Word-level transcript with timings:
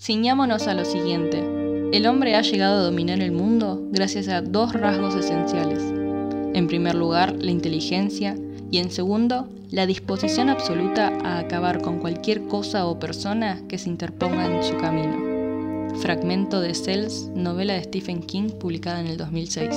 Ciñámonos 0.00 0.68
a 0.68 0.74
lo 0.74 0.84
siguiente. 0.84 1.38
El 1.92 2.06
hombre 2.06 2.34
ha 2.34 2.42
llegado 2.42 2.80
a 2.80 2.84
dominar 2.84 3.20
el 3.20 3.32
mundo 3.32 3.82
gracias 3.90 4.28
a 4.28 4.40
dos 4.40 4.72
rasgos 4.72 5.14
esenciales. 5.14 5.82
En 6.54 6.66
primer 6.66 6.94
lugar, 6.94 7.34
la 7.38 7.50
inteligencia 7.50 8.36
y 8.70 8.78
en 8.78 8.90
segundo, 8.90 9.48
la 9.70 9.86
disposición 9.86 10.48
absoluta 10.48 11.12
a 11.24 11.38
acabar 11.40 11.82
con 11.82 11.98
cualquier 11.98 12.46
cosa 12.46 12.86
o 12.86 12.98
persona 12.98 13.60
que 13.68 13.76
se 13.76 13.90
interponga 13.90 14.46
en 14.46 14.62
su 14.62 14.76
camino. 14.78 15.98
Fragmento 16.00 16.60
de 16.60 16.74
Cells, 16.74 17.30
novela 17.34 17.74
de 17.74 17.84
Stephen 17.84 18.22
King 18.22 18.50
publicada 18.50 19.00
en 19.00 19.08
el 19.08 19.16
2006. 19.18 19.68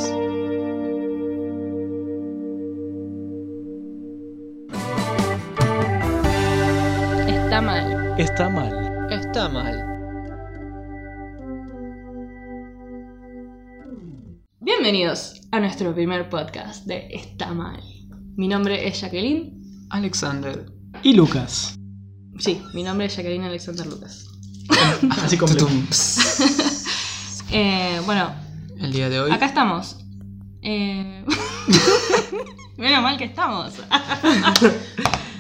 Está 7.28 7.62
mal. 7.62 8.16
Está 8.18 8.50
mal. 8.50 9.10
Está 9.10 9.50
mal. 9.50 9.91
Bienvenidos 14.84 15.42
a 15.52 15.60
nuestro 15.60 15.94
primer 15.94 16.28
podcast 16.28 16.88
de 16.88 17.08
Está 17.12 17.54
mal. 17.54 17.80
Mi 18.36 18.48
nombre 18.48 18.88
es 18.88 19.00
Jacqueline. 19.00 19.86
Alexander. 19.92 20.66
Y 21.04 21.14
Lucas. 21.14 21.76
Sí, 22.40 22.60
mi 22.74 22.82
nombre 22.82 23.06
es 23.06 23.16
Jacqueline 23.16 23.44
Alexander 23.44 23.86
Lucas. 23.86 24.26
Así 25.24 25.38
como. 25.38 25.54
Eh, 27.52 28.02
bueno, 28.08 28.34
El 28.80 28.92
día 28.92 29.08
de 29.08 29.20
hoy. 29.20 29.32
acá 29.32 29.46
estamos. 29.46 29.98
Eh... 30.64 31.26
Menos 32.78 33.04
mal 33.04 33.20
que 33.20 33.26
estamos. 33.26 33.74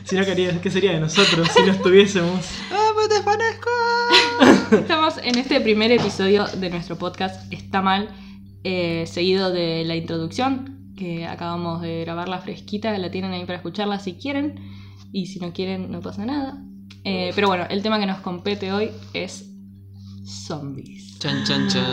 Si 0.04 0.16
no 0.16 0.23
querías, 0.23 0.60
¿qué 0.60 0.70
sería 0.70 0.91
de 0.91 0.99
nosotros 0.99 1.49
si 1.52 1.63
no 1.63 1.71
estuviésemos? 1.71 2.46
¡Ah, 2.71 2.91
pues 2.94 3.10
te 3.10 3.21
parezco! 3.21 3.70
Estamos 4.76 5.16
en 5.23 5.40
este 5.40 5.62
primer 5.62 5.91
episodio 5.91 6.46
de 6.46 6.70
nuestro 6.70 6.96
podcast 6.96 7.52
Está 7.52 7.82
mal, 7.82 8.08
eh, 8.63 9.05
seguido 9.07 9.51
de 9.51 9.84
la 9.85 9.95
introducción 9.95 10.93
que 10.95 11.26
acabamos 11.26 11.81
de 11.81 12.01
grabar 12.01 12.29
la 12.29 12.40
fresquita, 12.40 12.95
la 12.98 13.09
tienen 13.09 13.31
ahí 13.31 13.45
para 13.45 13.55
escucharla 13.57 13.99
si 13.99 14.13
quieren 14.13 14.59
y 15.12 15.26
si 15.26 15.40
no 15.40 15.51
quieren 15.51 15.91
no 15.91 15.99
pasa 15.99 16.26
nada. 16.26 16.62
Eh, 17.03 17.31
pero 17.34 17.48
bueno, 17.48 17.65
el 17.70 17.81
tema 17.81 17.99
que 17.99 18.05
nos 18.05 18.20
compete 18.20 18.71
hoy 18.71 18.91
es 19.13 19.49
zombies. 20.23 21.18
Chan, 21.20 21.43
chan, 21.43 21.68
chan. 21.68 21.84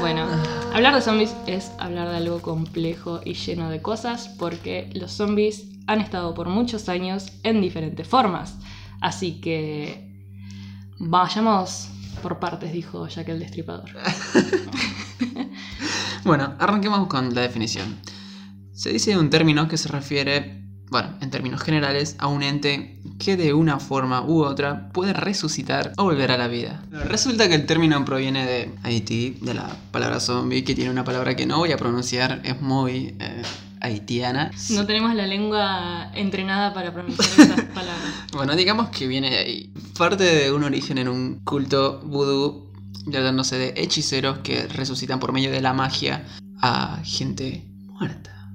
Bueno, 0.00 0.26
hablar 0.72 0.94
de 0.94 1.00
zombies 1.00 1.34
es 1.48 1.72
hablar 1.80 2.10
de 2.10 2.16
algo 2.16 2.40
complejo 2.40 3.20
y 3.24 3.34
lleno 3.34 3.70
de 3.70 3.82
cosas 3.82 4.28
porque 4.38 4.88
los 4.94 5.10
zombies 5.10 5.66
han 5.88 6.00
estado 6.00 6.34
por 6.34 6.48
muchos 6.48 6.88
años 6.88 7.32
en 7.42 7.60
diferentes 7.60 8.06
formas. 8.06 8.56
Así 9.00 9.40
que 9.40 10.05
vayamos 10.98 11.88
por 12.22 12.38
partes, 12.38 12.72
dijo 12.72 13.06
Jack 13.08 13.28
el 13.28 13.40
Destripador. 13.40 13.90
Bueno, 16.26 16.54
arranquemos 16.58 17.06
con 17.06 17.32
la 17.36 17.42
definición. 17.42 18.00
Se 18.72 18.92
dice 18.92 19.12
de 19.12 19.18
un 19.18 19.30
término 19.30 19.68
que 19.68 19.76
se 19.76 19.88
refiere, 19.88 20.60
bueno, 20.90 21.10
en 21.20 21.30
términos 21.30 21.62
generales, 21.62 22.16
a 22.18 22.26
un 22.26 22.42
ente 22.42 23.00
que 23.20 23.36
de 23.36 23.54
una 23.54 23.78
forma 23.78 24.22
u 24.22 24.42
otra 24.42 24.88
puede 24.92 25.12
resucitar 25.12 25.92
o 25.96 26.02
volver 26.02 26.32
a 26.32 26.36
la 26.36 26.48
vida. 26.48 26.82
Resulta 26.90 27.48
que 27.48 27.54
el 27.54 27.64
término 27.64 28.04
proviene 28.04 28.44
de 28.44 28.74
Haití, 28.82 29.38
de 29.40 29.54
la 29.54 29.68
palabra 29.92 30.18
zombie, 30.18 30.64
que 30.64 30.74
tiene 30.74 30.90
una 30.90 31.04
palabra 31.04 31.36
que 31.36 31.46
no 31.46 31.58
voy 31.58 31.70
a 31.70 31.76
pronunciar, 31.76 32.40
es 32.42 32.60
muy 32.60 33.14
eh, 33.20 33.42
haitiana. 33.86 34.50
No 34.70 34.86
tenemos 34.86 35.14
la 35.14 35.26
lengua 35.26 36.10
entrenada 36.14 36.72
para 36.74 36.92
pronunciar 36.92 37.28
esas 37.28 37.64
palabras. 37.74 38.26
Bueno, 38.32 38.54
digamos 38.54 38.90
que 38.90 39.06
viene 39.06 39.30
de 39.30 39.38
ahí. 39.38 39.72
Parte 39.98 40.24
de 40.24 40.52
un 40.52 40.64
origen 40.64 40.98
en 40.98 41.08
un 41.08 41.40
culto 41.40 42.00
vudú, 42.04 42.70
tratándose 43.10 43.56
de 43.58 43.74
hechiceros 43.76 44.38
que 44.38 44.66
resucitan 44.66 45.20
por 45.20 45.32
medio 45.32 45.50
de 45.50 45.60
la 45.60 45.72
magia 45.72 46.24
a 46.60 47.00
gente 47.04 47.64
muerta. 47.86 48.50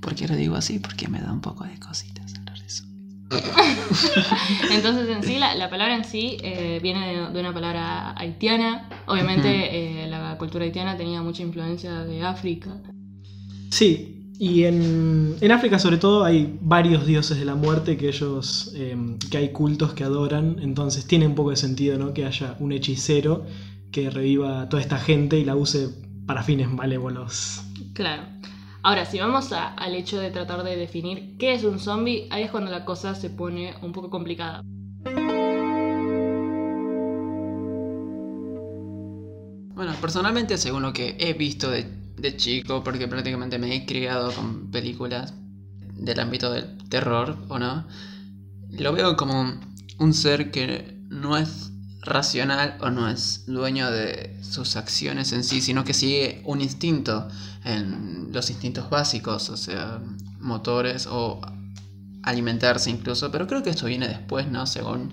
¿Por 0.00 0.14
qué 0.14 0.26
lo 0.26 0.34
digo 0.34 0.56
así? 0.56 0.78
Porque 0.78 1.08
me 1.08 1.20
da 1.20 1.32
un 1.32 1.40
poco 1.40 1.64
de 1.64 1.78
cositas 1.78 2.34
hablar 2.36 2.58
de 2.58 2.66
eso. 2.66 2.84
Entonces, 4.72 5.08
en 5.08 5.22
sí, 5.22 5.38
la, 5.38 5.54
la 5.54 5.70
palabra 5.70 5.94
en 5.94 6.04
sí 6.04 6.38
eh, 6.42 6.80
viene 6.82 7.06
de, 7.06 7.30
de 7.30 7.40
una 7.40 7.52
palabra 7.52 8.14
haitiana. 8.18 8.88
Obviamente, 9.06 10.02
eh, 10.02 10.06
la 10.08 10.36
cultura 10.38 10.64
haitiana 10.64 10.96
tenía 10.96 11.22
mucha 11.22 11.42
influencia 11.42 12.04
de 12.04 12.22
África. 12.24 12.70
Sí, 13.70 14.21
y 14.42 14.64
en, 14.64 15.36
en 15.40 15.52
África 15.52 15.78
sobre 15.78 15.98
todo 15.98 16.24
hay 16.24 16.58
varios 16.60 17.06
dioses 17.06 17.38
de 17.38 17.44
la 17.44 17.54
muerte 17.54 17.96
que 17.96 18.08
ellos, 18.08 18.72
eh, 18.74 18.96
que 19.30 19.38
hay 19.38 19.52
cultos 19.52 19.92
que 19.92 20.02
adoran, 20.02 20.56
entonces 20.60 21.06
tiene 21.06 21.28
un 21.28 21.36
poco 21.36 21.50
de 21.50 21.56
sentido 21.56 21.96
¿no? 21.96 22.12
que 22.12 22.24
haya 22.24 22.56
un 22.58 22.72
hechicero 22.72 23.44
que 23.92 24.10
reviva 24.10 24.62
a 24.62 24.68
toda 24.68 24.82
esta 24.82 24.98
gente 24.98 25.38
y 25.38 25.44
la 25.44 25.54
use 25.54 25.90
para 26.26 26.42
fines 26.42 26.68
malévolos. 26.68 27.62
Claro. 27.94 28.24
Ahora, 28.82 29.04
si 29.06 29.20
vamos 29.20 29.52
a- 29.52 29.68
al 29.74 29.94
hecho 29.94 30.18
de 30.18 30.32
tratar 30.32 30.64
de 30.64 30.74
definir 30.74 31.36
qué 31.38 31.54
es 31.54 31.62
un 31.62 31.78
zombie, 31.78 32.26
ahí 32.30 32.42
es 32.42 32.50
cuando 32.50 32.72
la 32.72 32.84
cosa 32.84 33.14
se 33.14 33.30
pone 33.30 33.74
un 33.80 33.92
poco 33.92 34.10
complicada. 34.10 34.62
Bueno, 39.74 39.92
personalmente, 40.00 40.58
según 40.58 40.82
lo 40.82 40.92
que 40.92 41.16
he 41.20 41.32
visto 41.32 41.70
de, 41.70 41.86
de 42.22 42.36
chico, 42.36 42.82
porque 42.82 43.08
prácticamente 43.08 43.58
me 43.58 43.74
he 43.74 43.84
criado 43.84 44.32
con 44.32 44.70
películas 44.70 45.34
del 45.94 46.20
ámbito 46.20 46.50
del 46.52 46.78
terror, 46.88 47.36
¿o 47.48 47.58
no? 47.58 47.86
Lo 48.70 48.92
veo 48.92 49.16
como 49.16 49.60
un 49.98 50.14
ser 50.14 50.50
que 50.50 50.98
no 51.10 51.36
es 51.36 51.72
racional 52.00 52.78
o 52.80 52.90
no 52.90 53.08
es 53.08 53.44
dueño 53.46 53.90
de 53.90 54.38
sus 54.42 54.76
acciones 54.76 55.32
en 55.32 55.44
sí, 55.44 55.60
sino 55.60 55.84
que 55.84 55.94
sigue 55.94 56.42
un 56.44 56.60
instinto, 56.60 57.28
en 57.64 58.32
los 58.32 58.50
instintos 58.50 58.88
básicos, 58.88 59.50
o 59.50 59.56
sea, 59.56 60.00
motores 60.40 61.06
o 61.06 61.40
alimentarse 62.22 62.90
incluso, 62.90 63.30
pero 63.30 63.46
creo 63.46 63.62
que 63.62 63.70
esto 63.70 63.86
viene 63.86 64.08
después, 64.08 64.48
¿no? 64.48 64.66
Según 64.66 65.10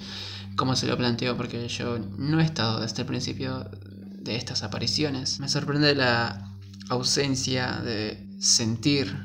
cómo 0.56 0.76
se 0.76 0.88
lo 0.88 0.98
planteo, 0.98 1.38
porque 1.38 1.68
yo 1.68 2.00
no 2.18 2.40
he 2.40 2.44
estado 2.44 2.82
desde 2.82 3.02
el 3.02 3.08
principio 3.08 3.70
de 3.72 4.36
estas 4.36 4.64
apariciones. 4.64 5.40
Me 5.40 5.50
sorprende 5.50 5.96
la 5.96 6.49
ausencia 6.90 7.78
de 7.84 8.28
sentir. 8.40 9.16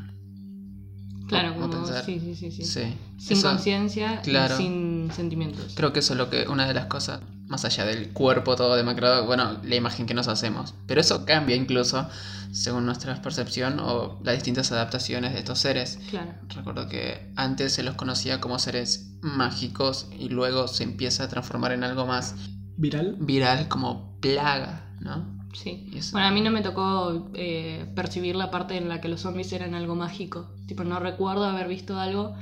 Claro, 1.28 1.54
como 1.54 1.70
pensar. 1.70 2.04
sí, 2.04 2.20
sí, 2.20 2.34
sí, 2.34 2.50
sí. 2.50 2.64
Sí. 2.64 2.94
Sin 3.18 3.42
conciencia 3.42 4.20
claro. 4.20 4.54
y 4.54 4.58
sin 4.58 5.10
sentimientos. 5.14 5.72
Creo 5.74 5.92
que 5.92 6.00
eso 6.00 6.12
es 6.12 6.18
lo 6.18 6.28
que 6.28 6.46
una 6.46 6.68
de 6.68 6.74
las 6.74 6.86
cosas 6.86 7.20
más 7.46 7.64
allá 7.64 7.84
del 7.84 8.10
cuerpo 8.10 8.56
todo 8.56 8.74
demacrado, 8.74 9.26
bueno, 9.26 9.58
la 9.62 9.76
imagen 9.76 10.06
que 10.06 10.14
nos 10.14 10.28
hacemos. 10.28 10.74
Pero 10.86 11.00
eso 11.00 11.24
cambia 11.24 11.56
incluso 11.56 12.08
según 12.52 12.86
nuestra 12.86 13.20
percepción 13.20 13.80
o 13.80 14.20
las 14.22 14.36
distintas 14.36 14.70
adaptaciones 14.72 15.32
de 15.32 15.40
estos 15.40 15.58
seres. 15.58 15.98
Claro. 16.10 16.34
Recuerdo 16.48 16.88
que 16.88 17.32
antes 17.36 17.72
se 17.72 17.82
los 17.82 17.96
conocía 17.96 18.40
como 18.40 18.58
seres 18.58 19.16
mágicos 19.22 20.08
y 20.18 20.28
luego 20.28 20.68
se 20.68 20.84
empieza 20.84 21.24
a 21.24 21.28
transformar 21.28 21.72
en 21.72 21.84
algo 21.84 22.06
más 22.06 22.34
¿Viral? 22.76 23.16
viral 23.18 23.68
como 23.68 24.18
plaga, 24.20 24.96
¿no? 25.00 25.43
Sí. 25.54 25.86
Eso- 25.94 26.12
Bueno, 26.12 26.28
a 26.28 26.30
mí 26.32 26.40
no 26.42 26.50
me 26.50 26.62
tocó 26.62 27.30
eh, 27.34 27.86
percibir 27.94 28.36
la 28.36 28.50
parte 28.50 28.76
en 28.76 28.88
la 28.88 29.00
que 29.00 29.08
los 29.08 29.20
zombies 29.22 29.52
eran 29.52 29.74
algo 29.74 29.94
mágico. 29.94 30.48
Tipo, 30.66 30.84
no 30.84 30.98
recuerdo 31.00 31.44
haber 31.44 31.68
visto 31.68 31.98
algo 31.98 32.34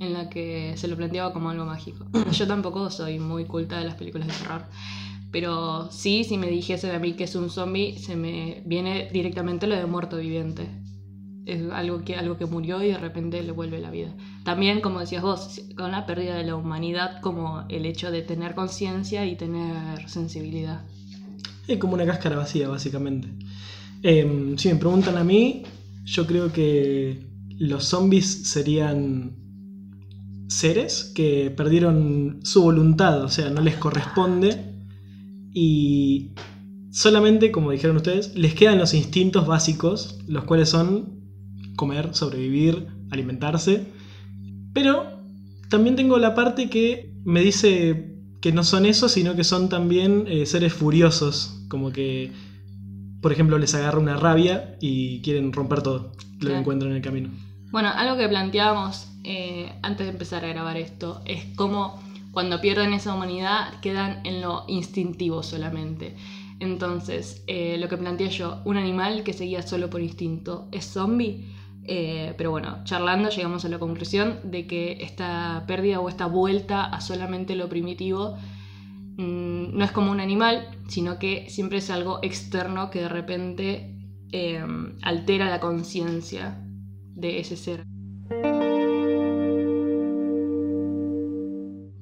en 0.00 0.12
la 0.12 0.28
que 0.30 0.74
se 0.76 0.86
lo 0.88 0.96
planteaba 0.96 1.32
como 1.32 1.50
algo 1.50 1.64
mágico. 1.64 2.06
Yo 2.32 2.46
tampoco 2.46 2.90
soy 2.90 3.18
muy 3.18 3.46
culta 3.46 3.78
de 3.78 3.84
las 3.86 3.94
películas 3.96 4.28
de 4.28 4.34
terror. 4.34 4.64
Pero 5.32 5.90
sí, 5.90 6.24
si 6.24 6.38
me 6.38 6.48
dijese 6.48 6.90
a 6.94 6.98
mí 6.98 7.14
que 7.14 7.24
es 7.24 7.34
un 7.34 7.50
zombie, 7.50 7.98
se 7.98 8.16
me 8.16 8.62
viene 8.66 9.08
directamente 9.12 9.66
lo 9.66 9.76
de 9.76 9.86
muerto 9.86 10.16
viviente. 10.18 10.68
Es 11.46 11.62
algo 11.72 12.02
que, 12.04 12.16
algo 12.16 12.36
que 12.38 12.46
murió 12.46 12.82
y 12.82 12.88
de 12.88 12.98
repente 12.98 13.42
le 13.42 13.52
vuelve 13.52 13.78
la 13.80 13.90
vida. 13.90 14.14
También, 14.44 14.80
como 14.82 15.00
decías 15.00 15.22
vos, 15.22 15.60
con 15.76 15.92
la 15.92 16.06
pérdida 16.06 16.36
de 16.36 16.44
la 16.44 16.56
humanidad, 16.56 17.20
como 17.22 17.64
el 17.68 17.86
hecho 17.86 18.10
de 18.10 18.22
tener 18.22 18.54
conciencia 18.54 19.24
y 19.26 19.36
tener 19.36 20.08
sensibilidad. 20.08 20.82
Es 21.68 21.78
como 21.78 21.94
una 21.94 22.06
cáscara 22.06 22.36
vacía, 22.36 22.68
básicamente. 22.68 23.28
Eh, 24.02 24.54
si 24.56 24.68
me 24.68 24.76
preguntan 24.76 25.16
a 25.18 25.22
mí, 25.22 25.62
yo 26.04 26.26
creo 26.26 26.50
que 26.52 27.26
los 27.58 27.84
zombies 27.84 28.48
serían 28.48 29.36
seres 30.48 31.12
que 31.14 31.52
perdieron 31.54 32.40
su 32.42 32.62
voluntad, 32.62 33.22
o 33.22 33.28
sea, 33.28 33.50
no 33.50 33.60
les 33.60 33.76
corresponde. 33.76 34.64
Y 35.52 36.30
solamente, 36.90 37.52
como 37.52 37.70
dijeron 37.70 37.96
ustedes, 37.96 38.34
les 38.34 38.54
quedan 38.54 38.78
los 38.78 38.94
instintos 38.94 39.46
básicos, 39.46 40.18
los 40.26 40.44
cuales 40.44 40.70
son 40.70 41.20
comer, 41.76 42.14
sobrevivir, 42.14 42.86
alimentarse. 43.10 43.86
Pero 44.72 45.04
también 45.68 45.96
tengo 45.96 46.18
la 46.18 46.34
parte 46.34 46.70
que 46.70 47.14
me 47.24 47.40
dice 47.40 48.17
que 48.40 48.52
no 48.52 48.64
son 48.64 48.86
eso, 48.86 49.08
sino 49.08 49.34
que 49.34 49.44
son 49.44 49.68
también 49.68 50.24
eh, 50.28 50.46
seres 50.46 50.72
furiosos, 50.72 51.64
como 51.68 51.90
que, 51.90 52.32
por 53.20 53.32
ejemplo, 53.32 53.58
les 53.58 53.74
agarra 53.74 53.98
una 53.98 54.16
rabia 54.16 54.76
y 54.80 55.20
quieren 55.22 55.52
romper 55.52 55.82
todo 55.82 56.12
lo 56.40 56.48
que 56.48 56.56
encuentran 56.56 56.92
en 56.92 56.96
el 56.98 57.02
camino. 57.02 57.30
Bueno, 57.70 57.90
algo 57.94 58.16
que 58.16 58.28
planteábamos 58.28 59.08
eh, 59.24 59.72
antes 59.82 60.06
de 60.06 60.12
empezar 60.12 60.44
a 60.44 60.48
grabar 60.48 60.76
esto 60.76 61.20
es 61.26 61.44
cómo 61.56 62.00
cuando 62.32 62.60
pierden 62.60 62.92
esa 62.92 63.14
humanidad 63.14 63.80
quedan 63.80 64.24
en 64.24 64.40
lo 64.40 64.64
instintivo 64.68 65.42
solamente. 65.42 66.14
Entonces, 66.60 67.42
eh, 67.46 67.76
lo 67.78 67.88
que 67.88 67.96
planteé 67.96 68.30
yo, 68.30 68.62
un 68.64 68.76
animal 68.76 69.22
que 69.22 69.32
seguía 69.32 69.62
solo 69.62 69.90
por 69.90 70.00
instinto, 70.00 70.68
¿es 70.72 70.86
zombie? 70.86 71.44
Eh, 71.90 72.34
pero 72.36 72.50
bueno, 72.50 72.80
charlando 72.84 73.30
llegamos 73.30 73.64
a 73.64 73.68
la 73.70 73.78
conclusión 73.78 74.40
de 74.44 74.66
que 74.66 74.98
esta 75.00 75.64
pérdida 75.66 76.00
o 76.00 76.10
esta 76.10 76.26
vuelta 76.26 76.84
a 76.84 77.00
solamente 77.00 77.56
lo 77.56 77.70
primitivo 77.70 78.36
mm, 79.16 79.74
no 79.74 79.84
es 79.86 79.90
como 79.90 80.12
un 80.12 80.20
animal, 80.20 80.68
sino 80.86 81.18
que 81.18 81.48
siempre 81.48 81.78
es 81.78 81.88
algo 81.88 82.18
externo 82.22 82.90
que 82.90 83.00
de 83.00 83.08
repente 83.08 83.96
eh, 84.32 84.62
altera 85.00 85.48
la 85.48 85.60
conciencia 85.60 86.62
de 87.14 87.40
ese 87.40 87.56
ser. 87.56 87.86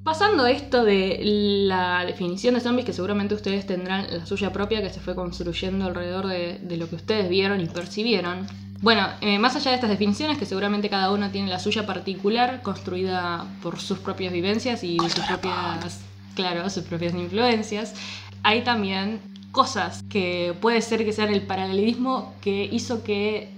Pasando 0.02 0.46
esto 0.46 0.84
de 0.84 1.20
la 1.22 2.04
definición 2.04 2.54
de 2.54 2.60
zombies, 2.60 2.86
que 2.86 2.92
seguramente 2.92 3.36
ustedes 3.36 3.66
tendrán 3.68 4.06
la 4.10 4.26
suya 4.26 4.52
propia, 4.52 4.82
que 4.82 4.90
se 4.90 4.98
fue 4.98 5.14
construyendo 5.14 5.84
alrededor 5.84 6.26
de, 6.26 6.58
de 6.58 6.76
lo 6.76 6.88
que 6.88 6.96
ustedes 6.96 7.28
vieron 7.28 7.60
y 7.60 7.66
percibieron. 7.66 8.48
Bueno, 8.82 9.08
eh, 9.20 9.38
más 9.38 9.56
allá 9.56 9.70
de 9.70 9.76
estas 9.76 9.90
definiciones, 9.90 10.38
que 10.38 10.46
seguramente 10.46 10.90
cada 10.90 11.10
uno 11.10 11.30
tiene 11.30 11.48
la 11.48 11.58
suya 11.58 11.86
particular, 11.86 12.62
construida 12.62 13.46
por 13.62 13.80
sus 13.80 13.98
propias 13.98 14.32
vivencias 14.32 14.84
y 14.84 14.98
sus 14.98 15.24
propias, 15.26 16.00
claro, 16.34 16.68
sus 16.68 16.84
propias 16.84 17.14
influencias, 17.14 17.94
hay 18.42 18.62
también 18.62 19.20
cosas 19.50 20.02
que 20.10 20.54
puede 20.60 20.82
ser 20.82 21.04
que 21.04 21.12
sean 21.12 21.32
el 21.32 21.42
paralelismo 21.42 22.34
que 22.42 22.64
hizo 22.70 23.02
que 23.02 23.48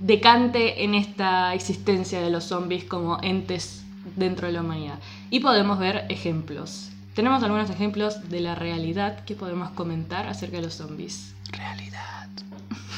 decante 0.00 0.84
en 0.84 0.94
esta 0.94 1.54
existencia 1.54 2.20
de 2.20 2.30
los 2.30 2.44
zombies 2.44 2.84
como 2.84 3.18
entes 3.22 3.82
dentro 4.14 4.46
de 4.46 4.52
la 4.52 4.60
humanidad. 4.60 4.98
Y 5.30 5.40
podemos 5.40 5.78
ver 5.78 6.04
ejemplos. 6.10 6.90
Tenemos 7.14 7.42
algunos 7.42 7.70
ejemplos 7.70 8.28
de 8.28 8.40
la 8.40 8.54
realidad 8.54 9.24
que 9.24 9.34
podemos 9.34 9.70
comentar 9.70 10.26
acerca 10.26 10.58
de 10.58 10.64
los 10.64 10.74
zombies. 10.74 11.34
Realidad. 11.50 12.28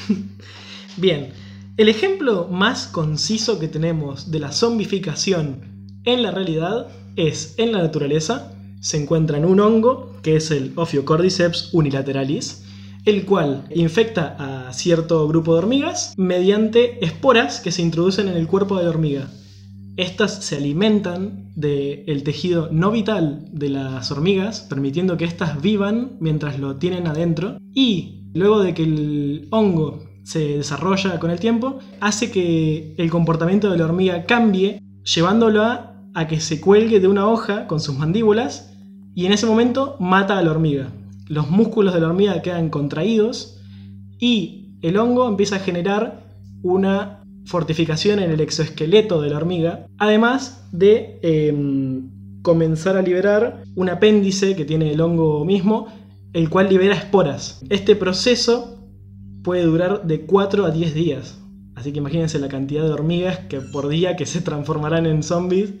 Bien, 0.97 1.29
el 1.77 1.89
ejemplo 1.89 2.47
más 2.49 2.87
conciso 2.87 3.59
que 3.59 3.67
tenemos 3.67 4.31
de 4.31 4.39
la 4.39 4.51
zombificación 4.51 5.61
en 6.05 6.23
la 6.23 6.31
realidad 6.31 6.87
es 7.15 7.55
en 7.57 7.71
la 7.71 7.79
naturaleza. 7.79 8.53
Se 8.81 9.01
encuentra 9.01 9.37
en 9.37 9.45
un 9.45 9.59
hongo, 9.59 10.17
que 10.21 10.35
es 10.35 10.51
el 10.51 10.73
Ophiocordyceps 10.75 11.73
unilateralis, 11.73 12.63
el 13.05 13.25
cual 13.25 13.65
infecta 13.73 14.35
a 14.67 14.73
cierto 14.73 15.27
grupo 15.27 15.53
de 15.53 15.59
hormigas 15.59 16.13
mediante 16.17 17.03
esporas 17.03 17.59
que 17.59 17.71
se 17.71 17.81
introducen 17.81 18.27
en 18.27 18.37
el 18.37 18.47
cuerpo 18.47 18.77
de 18.77 18.83
la 18.83 18.89
hormiga. 18.89 19.29
Estas 19.97 20.45
se 20.45 20.55
alimentan 20.55 21.51
del 21.55 22.23
tejido 22.23 22.69
no 22.71 22.89
vital 22.91 23.45
de 23.51 23.69
las 23.69 24.11
hormigas, 24.11 24.61
permitiendo 24.61 25.17
que 25.17 25.25
éstas 25.25 25.61
vivan 25.61 26.17
mientras 26.21 26.57
lo 26.57 26.77
tienen 26.77 27.05
adentro. 27.05 27.57
Y 27.73 28.18
luego 28.33 28.61
de 28.61 28.73
que 28.73 28.83
el 28.83 29.47
hongo 29.51 30.03
se 30.23 30.57
desarrolla 30.57 31.19
con 31.19 31.31
el 31.31 31.39
tiempo, 31.39 31.79
hace 31.99 32.31
que 32.31 32.93
el 32.97 33.09
comportamiento 33.09 33.71
de 33.71 33.77
la 33.77 33.85
hormiga 33.85 34.25
cambie, 34.25 34.81
llevándola 35.03 35.95
a 36.13 36.27
que 36.27 36.39
se 36.39 36.61
cuelgue 36.61 36.99
de 36.99 37.07
una 37.07 37.27
hoja 37.27 37.67
con 37.67 37.79
sus 37.79 37.97
mandíbulas 37.97 38.73
y 39.15 39.25
en 39.25 39.31
ese 39.31 39.45
momento 39.45 39.95
mata 39.99 40.37
a 40.37 40.43
la 40.43 40.51
hormiga. 40.51 40.91
Los 41.27 41.49
músculos 41.49 41.93
de 41.93 42.01
la 42.01 42.07
hormiga 42.07 42.41
quedan 42.41 42.69
contraídos 42.69 43.59
y 44.19 44.75
el 44.81 44.97
hongo 44.97 45.27
empieza 45.27 45.57
a 45.57 45.59
generar 45.59 46.23
una 46.61 47.23
fortificación 47.45 48.19
en 48.19 48.31
el 48.31 48.41
exoesqueleto 48.41 49.21
de 49.21 49.29
la 49.29 49.37
hormiga, 49.37 49.87
además 49.97 50.67
de 50.71 51.19
em, 51.21 52.09
comenzar 52.41 52.95
a 52.97 53.01
liberar 53.01 53.63
un 53.75 53.89
apéndice 53.89 54.55
que 54.55 54.65
tiene 54.65 54.91
el 54.91 55.01
hongo 55.01 55.43
mismo, 55.45 55.87
el 56.33 56.49
cual 56.49 56.69
libera 56.69 56.95
esporas. 56.95 57.61
Este 57.69 57.95
proceso 57.95 58.87
puede 59.43 59.63
durar 59.63 60.05
de 60.05 60.21
4 60.25 60.65
a 60.65 60.71
10 60.71 60.93
días. 60.93 61.37
Así 61.75 61.91
que 61.93 61.99
imagínense 61.99 62.39
la 62.39 62.49
cantidad 62.49 62.83
de 62.83 62.89
hormigas 62.91 63.39
que 63.49 63.61
por 63.61 63.87
día 63.87 64.15
que 64.15 64.25
se 64.25 64.41
transformarán 64.41 65.05
en 65.05 65.23
zombies. 65.23 65.71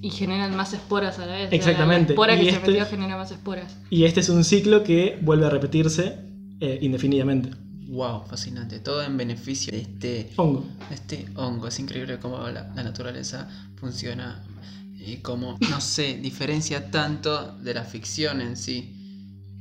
Y 0.00 0.10
generan 0.10 0.56
más 0.56 0.72
esporas 0.72 1.18
a 1.18 1.26
la 1.26 1.34
vez. 1.36 1.52
Exactamente. 1.52 2.08
La 2.08 2.14
espora 2.14 2.34
Y 2.34 2.38
que 2.40 2.50
se 2.50 2.56
este- 2.56 2.70
metió 2.72 2.86
genera 2.86 3.16
más 3.16 3.30
esporas. 3.30 3.76
Y 3.90 4.04
este 4.04 4.20
es 4.20 4.28
un 4.28 4.44
ciclo 4.44 4.82
que 4.82 5.18
vuelve 5.22 5.46
a 5.46 5.50
repetirse 5.50 6.18
eh, 6.60 6.78
indefinidamente. 6.82 7.50
Wow, 7.88 8.24
fascinante. 8.26 8.80
Todo 8.80 9.02
en 9.02 9.16
beneficio 9.16 9.72
de 9.72 9.80
este, 9.82 10.30
Hongo. 10.36 10.64
de 10.88 10.94
este 10.94 11.26
hongo. 11.36 11.68
Es 11.68 11.78
increíble 11.78 12.18
cómo 12.18 12.38
la, 12.48 12.72
la 12.74 12.82
naturaleza 12.82 13.48
funciona 13.76 14.42
y 14.98 15.16
cómo, 15.18 15.58
no 15.70 15.80
sé, 15.80 16.14
diferencia 16.16 16.90
tanto 16.90 17.52
de 17.58 17.74
la 17.74 17.84
ficción 17.84 18.40
en 18.40 18.56
sí. 18.56 19.03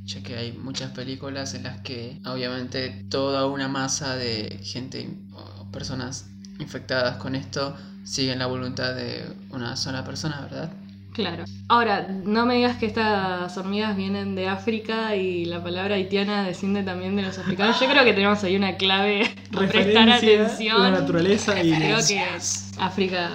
Ya 0.06 0.22
que 0.22 0.36
hay 0.36 0.52
muchas 0.52 0.92
películas 0.92 1.54
en 1.54 1.64
las 1.64 1.82
que 1.82 2.20
obviamente 2.26 3.06
toda 3.10 3.48
una 3.48 3.68
masa 3.68 4.16
de 4.16 4.60
gente 4.64 5.10
o 5.34 5.72
personas 5.72 6.30
infectadas 6.60 7.18
con 7.18 7.36
esto 7.36 7.76
siguen 8.04 8.40
la 8.40 8.48
voluntad 8.48 8.96
de 8.96 9.26
una 9.50 9.76
sola 9.76 10.04
persona, 10.04 10.42
¿verdad? 10.42 10.72
Claro. 11.14 11.46
Ahora, 11.68 12.08
no 12.08 12.46
me 12.46 12.56
digas 12.56 12.78
que 12.78 12.88
estas 12.88 13.56
hormigas 13.58 13.96
vienen 13.96 14.34
de 14.36 14.48
África 14.48 15.16
y 15.16 15.46
la 15.46 15.64
palabra 15.64 15.96
haitiana 15.96 16.44
desciende 16.44 16.82
también 16.82 17.16
de 17.16 17.22
los 17.22 17.38
africanos. 17.38 17.80
Yo 17.80 17.88
creo 17.88 18.04
que 18.04 18.14
tenemos 18.14 18.44
ahí 18.44 18.56
una 18.56 18.78
clave 18.78 19.24
a 19.56 19.60
prestar 19.60 20.10
atención. 20.10 20.82
la 20.82 20.92
naturaleza 20.92 21.62
y 21.64 21.72
Creo 21.72 22.00
que 22.06 22.20
África 22.80 23.30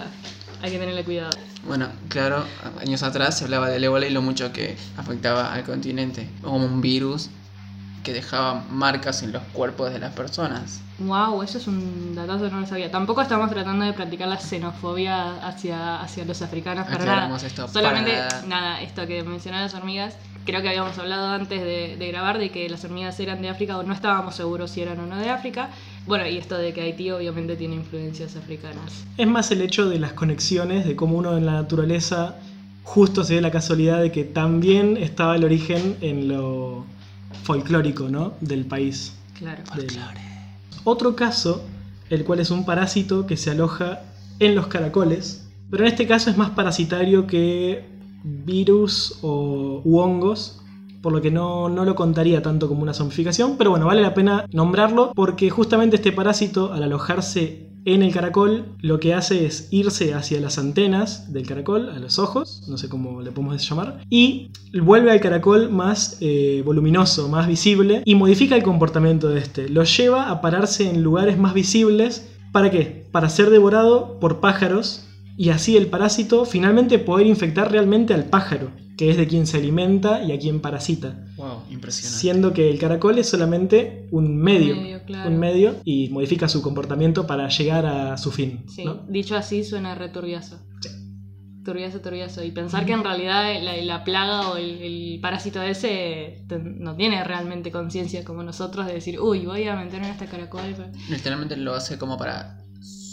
hay 0.61 0.73
que 0.73 0.79
tenerle 0.79 1.05
cuidado. 1.05 1.31
Bueno, 1.69 1.88
claro, 2.09 2.44
años 2.81 3.03
atrás 3.03 3.38
se 3.38 3.44
hablaba 3.44 3.69
del 3.69 3.85
ébola 3.85 4.06
y 4.06 4.11
lo 4.11 4.23
mucho 4.23 4.53
que 4.53 4.76
afectaba 4.97 5.53
al 5.53 5.65
continente, 5.65 6.26
como 6.43 6.56
un 6.65 6.81
virus 6.81 7.29
que 8.03 8.12
dejaba 8.12 8.65
marcas 8.70 9.23
en 9.23 9.32
los 9.32 9.43
cuerpos 9.53 9.93
de 9.93 9.99
las 9.99 10.15
personas. 10.15 10.81
Wow, 10.99 11.43
eso 11.43 11.59
es 11.59 11.67
un 11.69 12.15
datazo, 12.15 12.49
no 12.50 12.61
lo 12.61 12.67
sabía. 12.67 12.91
Tampoco 12.91 13.20
estamos 13.20 13.50
tratando 13.50 13.85
de 13.85 13.93
practicar 13.93 14.29
la 14.29 14.38
xenofobia 14.38 15.47
hacia, 15.47 16.00
hacia 16.00 16.25
los 16.25 16.41
africanos 16.43 16.85
para 16.87 16.99
nada. 16.99 17.11
Aclaramos 17.12 17.43
esto 17.44 17.69
Solamente, 17.69 18.12
para- 18.12 18.43
nada, 18.47 18.81
esto 18.82 19.06
que 19.06 19.23
mencioné 19.23 19.61
las 19.61 19.75
hormigas, 19.75 20.17
creo 20.44 20.62
que 20.62 20.69
habíamos 20.71 20.99
hablado 20.99 21.29
antes 21.29 21.61
de, 21.61 21.97
de 21.99 22.09
grabar 22.09 22.38
de 22.38 22.50
que 22.50 22.69
las 22.69 22.82
hormigas 22.85 23.21
eran 23.21 23.43
de 23.43 23.49
África 23.50 23.79
o 23.79 23.82
no 23.85 23.93
estábamos 23.93 24.35
seguros 24.35 24.71
si 24.73 24.81
eran 24.81 24.99
o 25.00 25.06
no 25.06 25.19
de 25.19 25.31
África. 25.31 25.71
Bueno, 26.09 26.27
y 26.27 26.39
esto 26.39 26.57
de 26.57 26.73
que 26.73 26.81
Haití 26.81 27.11
obviamente 27.11 27.55
tiene 27.57 27.75
influencias 27.77 28.35
africanas. 28.37 29.05
Es 29.19 29.27
más 29.27 29.51
el 29.51 29.61
hecho 29.61 29.89
de 29.89 29.99
las 29.99 30.15
conexiones, 30.15 30.87
de 30.87 30.97
cómo 30.97 31.19
uno 31.19 31.37
en 31.37 31.45
la 31.47 31.53
naturaleza 31.53 32.37
justo 32.83 33.23
se 33.25 33.35
dio 33.35 33.43
la 33.43 33.50
casualidad 33.50 34.00
de 34.00 34.11
que 34.11 34.25
también 34.25 34.97
estaba 34.97 35.37
el 35.37 35.45
origen 35.45 35.97
en 36.00 36.29
lo 36.29 36.87
folclórico, 37.43 38.09
¿no? 38.09 38.33
Del 38.41 38.65
país. 38.65 39.12
Claro. 39.38 39.62
del- 39.77 39.88
Otro 40.85 41.15
caso, 41.15 41.62
el 42.11 42.25
cual 42.25 42.41
es 42.41 42.50
un 42.50 42.65
parásito 42.65 43.27
que 43.27 43.37
se 43.37 43.50
aloja 43.50 44.00
en 44.41 44.55
los 44.55 44.69
caracoles, 44.69 45.47
pero 45.71 45.85
en 45.85 45.91
este 45.93 46.07
caso 46.07 46.31
es 46.31 46.37
más 46.38 46.50
parasitario 46.50 47.27
que 47.27 47.85
virus 48.25 49.19
o 49.23 49.83
u 49.85 49.99
hongos, 49.99 50.62
por 51.02 51.12
lo 51.12 51.21
que 51.21 51.31
no, 51.31 51.69
no 51.69 51.85
lo 51.85 51.95
contaría 51.95 52.43
tanto 52.43 52.69
como 52.69 52.83
una 52.83 52.95
zombificación, 52.95 53.57
pero 53.57 53.71
bueno, 53.71 53.87
vale 53.87 54.02
la 54.02 54.14
pena 54.14 54.47
nombrarlo 54.52 55.12
porque 55.14 55.50
justamente 55.50 55.97
este 55.97 56.12
parásito 56.12 56.73
al 56.73 56.83
alojarse 56.83 57.69
en 57.85 58.02
el 58.02 58.12
caracol 58.12 58.67
lo 58.81 59.00
que 59.00 59.14
hace 59.14 59.47
es 59.47 59.69
irse 59.71 60.12
hacia 60.12 60.40
las 60.40 60.59
antenas 60.59 61.33
del 61.33 61.47
caracol, 61.47 61.88
a 61.88 61.99
los 61.99 62.19
ojos, 62.19 62.64
no 62.69 62.76
sé 62.76 62.88
cómo 62.88 63.23
le 63.23 63.33
podemos 63.33 63.67
llamar, 63.67 64.05
y 64.11 64.50
vuelve 64.83 65.11
al 65.11 65.21
caracol 65.21 65.71
más 65.71 66.19
eh, 66.21 66.62
voluminoso, 66.64 67.28
más 67.28 67.47
visible, 67.47 68.02
y 68.05 68.14
modifica 68.14 68.57
el 68.57 68.62
comportamiento 68.62 69.28
de 69.28 69.40
este. 69.40 69.69
Lo 69.69 69.85
lleva 69.85 70.31
a 70.31 70.40
pararse 70.40 70.88
en 70.88 71.02
lugares 71.02 71.38
más 71.38 71.55
visibles. 71.55 72.28
¿Para 72.52 72.71
qué? 72.71 73.07
Para 73.11 73.28
ser 73.28 73.50
devorado 73.50 74.19
por 74.21 74.40
pájaros 74.40 75.08
y 75.38 75.50
así 75.50 75.76
el 75.76 75.87
parásito 75.87 76.45
finalmente 76.45 76.99
poder 76.99 77.28
infectar 77.28 77.71
realmente 77.71 78.12
al 78.12 78.25
pájaro, 78.25 78.73
que 78.97 79.09
es 79.09 79.16
de 79.16 79.28
quien 79.28 79.47
se 79.47 79.57
alimenta 79.59 80.25
y 80.25 80.33
a 80.33 80.38
quien 80.38 80.61
parasita. 80.61 81.25
Wow, 81.37 81.62
impresionante. 81.71 82.18
Siendo 82.21 82.52
que 82.52 82.68
el 82.68 82.78
caracol 82.80 83.16
es 83.21 83.28
solamente 83.28 84.09
un 84.11 84.37
medio, 84.37 84.75
Un 84.75 84.83
medio, 84.83 85.04
claro. 85.04 85.30
un 85.30 85.38
medio, 85.38 85.76
y 85.85 86.09
modifica 86.09 86.49
su 86.49 86.61
comportamiento 86.61 87.25
para 87.28 87.49
llegar 87.49 87.87
a 87.87 88.18
su 88.18 88.33
fin. 88.33 88.64
Sí, 88.68 88.85
¿no? 88.85 89.04
dicho 89.09 89.37
así 89.37 89.62
suena 89.62 89.95
returbiazo. 89.95 90.59
Sí. 90.80 90.88
Turbiazo, 91.64 92.00
turbiazo. 92.00 92.42
Y 92.42 92.50
pensar 92.50 92.85
que 92.85 92.92
en 92.95 93.04
realidad 93.04 93.62
la, 93.62 93.76
la 93.76 94.02
plaga 94.02 94.50
o 94.50 94.57
el, 94.57 94.83
el 94.83 95.21
parásito 95.21 95.62
ese 95.62 96.45
no 96.61 96.97
tiene 96.97 97.23
realmente 97.23 97.71
conciencia 97.71 98.25
como 98.25 98.42
nosotros 98.42 98.87
de 98.87 98.95
decir, 98.95 99.21
uy, 99.21 99.47
voy 99.47 99.68
a 99.68 99.76
meter 99.76 100.00
en 100.00 100.07
este 100.07 100.26
caracol. 100.26 100.75
Literalmente 101.09 101.57
lo 101.57 101.75
hace 101.75 101.97
como 101.97 102.16
para 102.18 102.59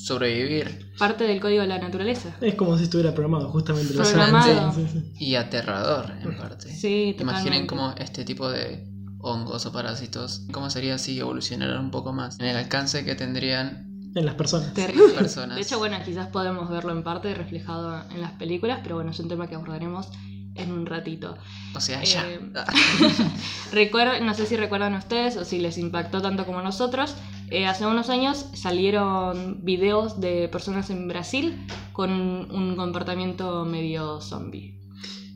sobrevivir 0.06 0.92
Parte 1.00 1.24
del 1.26 1.42
código 1.42 1.62
de 1.62 1.68
la 1.68 1.80
naturaleza. 1.80 2.36
Es 2.40 2.56
como 2.56 2.78
si 2.78 2.84
estuviera 2.84 3.14
programado, 3.14 3.50
justamente. 3.50 3.94
Programado. 3.94 4.72
Sí, 4.74 4.88
sí. 4.92 5.12
y 5.20 5.36
aterrador 5.36 6.12
en 6.22 6.38
parte. 6.38 6.72
Sí, 6.72 7.16
Imaginen 7.20 7.66
cómo 7.66 7.94
este 7.98 8.24
tipo 8.24 8.50
de 8.50 8.88
hongos 9.20 9.66
o 9.66 9.72
parásitos, 9.72 10.44
cómo 10.52 10.70
sería 10.70 10.98
si 11.00 11.20
evolucionaran 11.20 11.80
un 11.86 11.92
poco 11.92 12.14
más 12.14 12.40
en 12.40 12.46
el 12.46 12.56
alcance 12.58 13.04
que 13.04 13.16
tendrían 13.16 14.12
en 14.14 14.26
las 14.26 14.36
personas. 14.36 14.74
Terrible. 14.74 15.14
Personas. 15.16 15.56
De 15.56 15.64
hecho, 15.64 15.80
bueno, 15.80 15.98
quizás 16.06 16.28
podemos 16.28 16.70
verlo 16.70 16.92
en 16.92 17.04
parte 17.04 17.34
reflejado 17.34 18.04
en 18.12 18.22
las 18.22 18.32
películas, 18.34 18.80
pero 18.84 18.96
bueno, 18.96 19.10
es 19.12 19.20
un 19.20 19.28
tema 19.28 19.48
que 19.48 19.56
abordaremos 19.56 20.08
en 20.54 20.72
un 20.72 20.86
ratito. 20.86 21.36
O 21.76 21.82
sea, 21.82 22.02
ya. 22.04 22.26
Eh, 22.30 22.40
Recuer- 23.74 24.22
no 24.22 24.34
sé 24.34 24.46
si 24.46 24.56
recuerdan 24.56 24.94
ustedes 24.94 25.36
o 25.38 25.44
si 25.46 25.60
les 25.60 25.78
impactó 25.78 26.22
tanto 26.22 26.46
como 26.46 26.62
nosotros. 26.62 27.16
Eh, 27.50 27.66
hace 27.66 27.86
unos 27.86 28.10
años 28.10 28.48
salieron 28.54 29.64
videos 29.64 30.20
de 30.20 30.48
personas 30.50 30.90
en 30.90 31.08
Brasil 31.08 31.66
con 31.94 32.12
un 32.12 32.76
comportamiento 32.76 33.66
medio 33.66 34.22
zombie. 34.22 34.80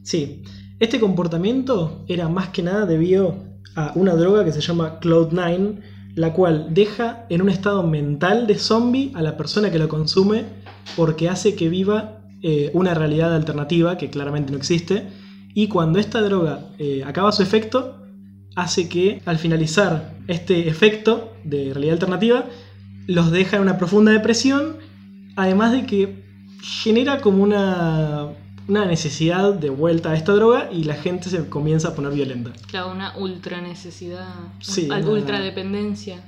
Sí, 0.03 0.43
este 0.79 0.99
comportamiento 0.99 2.03
era 2.07 2.29
más 2.29 2.49
que 2.49 2.63
nada 2.63 2.85
debido 2.85 3.35
a 3.75 3.91
una 3.95 4.15
droga 4.15 4.43
que 4.43 4.51
se 4.51 4.61
llama 4.61 4.99
Cloud9, 4.99 5.81
la 6.15 6.33
cual 6.33 6.73
deja 6.73 7.25
en 7.29 7.41
un 7.41 7.49
estado 7.49 7.83
mental 7.83 8.47
de 8.47 8.57
zombie 8.57 9.11
a 9.13 9.21
la 9.21 9.37
persona 9.37 9.71
que 9.71 9.79
lo 9.79 9.87
consume 9.87 10.45
porque 10.95 11.29
hace 11.29 11.55
que 11.55 11.69
viva 11.69 12.23
eh, 12.41 12.71
una 12.73 12.93
realidad 12.93 13.35
alternativa 13.35 13.97
que 13.97 14.09
claramente 14.09 14.51
no 14.51 14.57
existe. 14.57 15.07
Y 15.53 15.67
cuando 15.67 15.99
esta 15.99 16.21
droga 16.21 16.67
eh, 16.77 17.03
acaba 17.05 17.31
su 17.31 17.43
efecto, 17.43 17.98
hace 18.61 18.89
que 18.89 19.21
al 19.25 19.37
finalizar 19.37 20.13
este 20.27 20.67
efecto 20.67 21.33
de 21.43 21.73
realidad 21.73 21.93
alternativa, 21.93 22.45
los 23.07 23.31
deja 23.31 23.57
en 23.57 23.63
una 23.63 23.77
profunda 23.77 24.11
depresión, 24.11 24.77
además 25.35 25.71
de 25.71 25.85
que 25.85 26.23
genera 26.61 27.21
como 27.21 27.41
una, 27.41 28.27
una 28.67 28.85
necesidad 28.85 29.53
de 29.53 29.69
vuelta 29.69 30.11
a 30.11 30.15
esta 30.15 30.33
droga 30.33 30.69
y 30.71 30.83
la 30.83 30.95
gente 30.95 31.29
se 31.29 31.47
comienza 31.47 31.89
a 31.89 31.95
poner 31.95 32.11
violenta. 32.11 32.51
Claro, 32.67 32.91
una 32.91 33.17
ultra 33.17 33.61
necesidad, 33.61 34.27
Sí, 34.59 34.85
una 34.85 34.99
ultra 34.99 35.39
dependencia. 35.39 36.21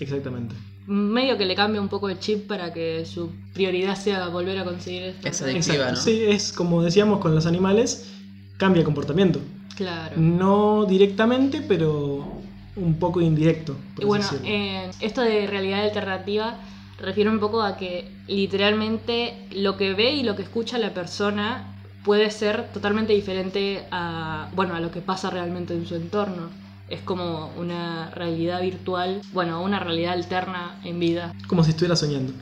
Exactamente. 0.00 0.54
Medio 0.86 1.38
que 1.38 1.46
le 1.46 1.54
cambia 1.54 1.80
un 1.80 1.88
poco 1.88 2.10
el 2.10 2.18
chip 2.18 2.46
para 2.46 2.72
que 2.72 3.06
su 3.06 3.30
prioridad 3.54 3.96
sea 3.96 4.28
volver 4.28 4.58
a 4.58 4.64
conseguir 4.64 5.02
esto. 5.04 5.28
Esa 5.28 5.44
Adictiva, 5.44 5.74
Exacto. 5.74 5.92
¿no? 5.92 6.00
Sí, 6.00 6.24
es 6.26 6.52
como 6.52 6.82
decíamos 6.82 7.20
con 7.20 7.34
los 7.34 7.46
animales, 7.46 8.12
cambia 8.58 8.80
el 8.80 8.84
comportamiento. 8.84 9.40
Claro. 9.74 10.16
No 10.16 10.84
directamente, 10.86 11.60
pero 11.60 12.42
un 12.76 12.98
poco 12.98 13.20
indirecto. 13.20 13.76
por 13.94 14.04
Y 14.04 14.06
bueno, 14.06 14.26
eh, 14.44 14.90
esto 15.00 15.20
de 15.22 15.46
realidad 15.46 15.84
alternativa 15.84 16.58
refiere 16.98 17.30
un 17.30 17.40
poco 17.40 17.62
a 17.62 17.76
que 17.76 18.10
literalmente 18.26 19.48
lo 19.52 19.76
que 19.76 19.94
ve 19.94 20.12
y 20.12 20.22
lo 20.22 20.36
que 20.36 20.42
escucha 20.42 20.78
la 20.78 20.94
persona 20.94 21.74
puede 22.04 22.30
ser 22.30 22.72
totalmente 22.72 23.12
diferente 23.12 23.86
a, 23.90 24.48
bueno, 24.54 24.74
a 24.74 24.80
lo 24.80 24.90
que 24.90 25.00
pasa 25.00 25.30
realmente 25.30 25.74
en 25.74 25.86
su 25.86 25.94
entorno. 25.94 26.50
Es 26.88 27.00
como 27.00 27.50
una 27.56 28.10
realidad 28.10 28.60
virtual, 28.60 29.22
bueno, 29.32 29.62
una 29.62 29.80
realidad 29.80 30.12
alterna 30.12 30.78
en 30.84 31.00
vida. 31.00 31.32
Como 31.48 31.64
si 31.64 31.70
estuviera 31.70 31.96
soñando. 31.96 32.34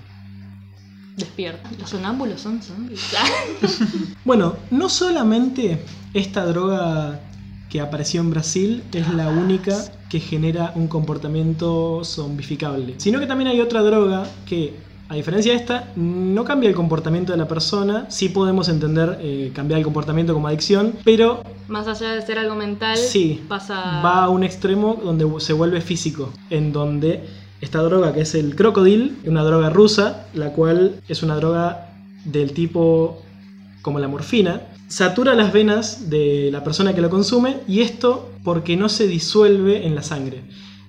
Despierta. 1.17 1.71
Los 1.79 1.91
sonámbulos 1.91 2.41
son 2.41 2.63
zombies. 2.63 3.01
Bueno, 4.25 4.55
no 4.71 4.89
solamente 4.89 5.85
esta 6.15 6.45
droga 6.47 7.21
que 7.69 7.81
apareció 7.81 8.21
en 8.21 8.31
Brasil 8.31 8.83
es 8.93 9.09
la 9.13 9.29
única 9.29 9.77
que 10.09 10.21
genera 10.21 10.73
un 10.77 10.89
comportamiento 10.89 12.05
zombificable, 12.05 12.95
sino 12.99 13.19
que 13.19 13.27
también 13.27 13.49
hay 13.49 13.61
otra 13.61 13.81
droga 13.83 14.27
que, 14.47 14.75
a 15.09 15.15
diferencia 15.15 15.53
de 15.53 15.59
esta, 15.59 15.89
no 15.97 16.45
cambia 16.45 16.69
el 16.69 16.75
comportamiento 16.75 17.33
de 17.33 17.39
la 17.39 17.49
persona, 17.49 18.07
sí 18.11 18.29
podemos 18.29 18.69
entender 18.69 19.19
eh, 19.23 19.51
cambiar 19.55 19.79
el 19.79 19.85
comportamiento 19.85 20.35
como 20.35 20.49
adicción, 20.49 20.93
pero 21.03 21.43
Más 21.67 21.89
allá 21.89 22.13
de 22.15 22.23
ser 22.23 22.39
algo 22.39 22.55
mental, 22.55 22.97
Sí, 22.97 23.43
pasa... 23.49 24.03
va 24.05 24.25
a 24.25 24.29
un 24.29 24.45
extremo 24.45 25.01
donde 25.03 25.27
se 25.41 25.53
vuelve 25.55 25.81
físico, 25.81 26.31
en 26.51 26.73
donde 26.73 27.25
esta 27.63 27.79
droga 27.79 28.13
que 28.13 28.23
es 28.23 28.35
el 28.35 28.57
crocodil, 28.57 29.19
una 29.25 29.45
droga 29.45 29.71
rusa, 29.71 30.27
la 30.35 30.53
cual 30.53 31.01
es 31.09 31.23
una 31.23 31.37
droga 31.37 31.95
del 32.25 32.53
tipo 32.53 33.23
como 33.83 34.01
la 34.01 34.09
morfina, 34.09 34.63
satura 34.89 35.35
las 35.35 35.53
venas 35.53 36.11
de 36.11 36.51
la 36.51 36.65
persona 36.65 36.93
que 36.93 37.01
lo 37.01 37.09
consume 37.09 37.59
y 37.69 37.81
esto 37.81 38.33
porque 38.43 38.77
no 38.77 38.89
se 38.89 39.07
disuelve 39.07 39.87
en 39.87 39.95
la 39.95 40.03
sangre. 40.03 40.43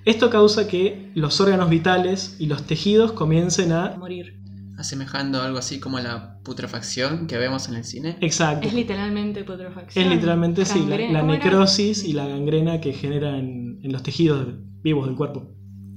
Esto 0.04 0.30
causa 0.30 0.66
que 0.66 1.12
los 1.14 1.40
órganos 1.40 1.70
vitales 1.70 2.36
y 2.40 2.46
los 2.46 2.64
tejidos 2.64 3.12
comiencen 3.12 3.70
a... 3.70 3.96
morir. 3.96 4.40
Asemejando 4.76 5.40
algo 5.40 5.58
así 5.58 5.78
como 5.78 6.00
la 6.00 6.40
putrefacción 6.42 7.28
que 7.28 7.38
vemos 7.38 7.68
en 7.68 7.76
el 7.76 7.84
cine. 7.84 8.18
Exacto. 8.20 8.66
Es 8.66 8.74
literalmente 8.74 9.44
putrefacción. 9.44 10.04
Es 10.04 10.10
literalmente 10.10 10.64
sí, 10.64 10.84
la, 10.88 10.98
la 10.98 11.22
necrosis 11.22 12.04
y 12.04 12.14
la 12.14 12.26
gangrena 12.26 12.80
que 12.80 12.92
genera 12.92 13.38
en, 13.38 13.78
en 13.84 13.92
los 13.92 14.02
tejidos 14.02 14.44
vivos 14.82 15.06
del 15.06 15.14
cuerpo. 15.14 15.54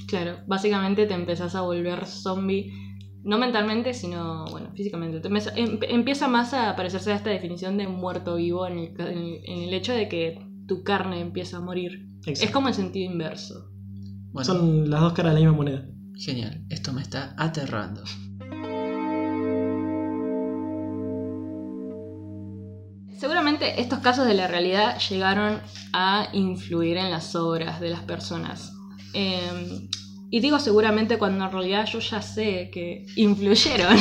Claro, 0.08 0.38
básicamente 0.48 1.06
te 1.06 1.14
empezás 1.14 1.54
a 1.56 1.62
volver 1.62 2.06
zombie, 2.06 2.72
no 3.24 3.38
mentalmente, 3.38 3.94
sino, 3.94 4.46
bueno, 4.52 4.72
físicamente. 4.74 5.20
Te 5.20 5.28
empieza- 5.28 5.52
em- 5.56 5.80
empieza 5.90 6.28
más 6.30 6.54
a 6.54 6.76
parecerse 6.78 7.12
a 7.12 7.16
esta 7.16 7.30
definición 7.30 7.78
de 7.78 7.88
muerto 7.88 8.36
vivo 8.36 8.66
en 8.68 8.80
el, 8.80 8.94
ca- 8.94 9.12
en 9.12 9.18
el- 9.18 9.42
en 9.46 9.64
el 9.64 9.74
hecho 9.74 9.94
de 9.94 10.08
que 10.08 10.40
tu 10.66 10.84
carne 10.84 11.20
empieza 11.20 11.58
a 11.58 11.62
morir. 11.62 12.08
Es 12.26 12.50
como 12.52 12.68
el 12.70 12.74
sentido 12.74 13.12
inverso. 13.12 13.70
Bueno, 14.32 14.46
Son 14.46 14.90
las 14.90 15.02
dos 15.02 15.14
caras 15.14 15.34
de 15.34 15.40
la 15.42 15.46
misma 15.46 15.58
moneda. 15.58 15.86
genial. 16.16 16.64
Esto 16.70 16.94
me 16.94 17.02
está 17.02 17.36
aterrando. 17.38 18.02
Seguramente 23.18 23.82
estos 23.82 24.00
casos 24.00 24.28
de 24.28 24.36
la 24.36 24.48
realidad 24.48 25.00
llegaron 25.10 25.60
a 25.92 26.28
influir 26.34 26.98
en 26.98 27.10
las 27.10 27.36
obras 27.36 27.80
de 27.80 27.90
las 27.90 28.02
personas. 28.02 28.74
Eh, 29.20 29.90
y 30.30 30.40
digo 30.42 30.60
seguramente 30.60 31.18
cuando 31.18 31.44
en 31.46 31.52
realidad 31.52 31.88
yo 31.92 32.00
ya 32.00 32.22
sé 32.22 32.70
que 32.72 33.06
influyeron. 33.16 33.98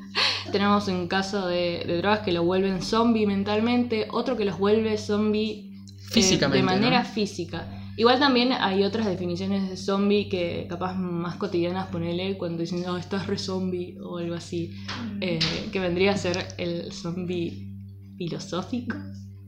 Tenemos 0.52 0.86
un 0.88 1.08
caso 1.08 1.46
de, 1.48 1.84
de 1.86 1.96
drogas 1.98 2.20
que 2.20 2.32
lo 2.32 2.44
vuelven 2.44 2.80
zombie 2.82 3.26
mentalmente, 3.26 4.06
otro 4.12 4.36
que 4.36 4.44
los 4.44 4.58
vuelve 4.58 4.96
zombie 4.98 5.72
eh, 5.76 6.12
Físicamente, 6.12 6.58
de 6.58 6.62
manera 6.62 7.02
¿no? 7.02 7.08
física. 7.08 7.66
Igual 7.96 8.18
también 8.18 8.52
hay 8.52 8.84
otras 8.84 9.06
definiciones 9.06 9.68
de 9.68 9.76
zombie 9.76 10.28
que 10.28 10.66
capaz 10.68 10.94
más 10.94 11.36
cotidianas, 11.36 11.88
ponele, 11.88 12.38
cuando 12.38 12.58
dicen, 12.62 12.82
no, 12.82 12.96
estás 12.96 13.26
re 13.26 13.38
zombie 13.38 13.96
o 14.02 14.18
algo 14.18 14.34
así, 14.34 14.72
eh, 15.20 15.38
que 15.72 15.80
vendría 15.80 16.12
a 16.12 16.16
ser 16.16 16.46
el 16.58 16.92
zombie 16.92 17.68
filosófico, 18.16 18.96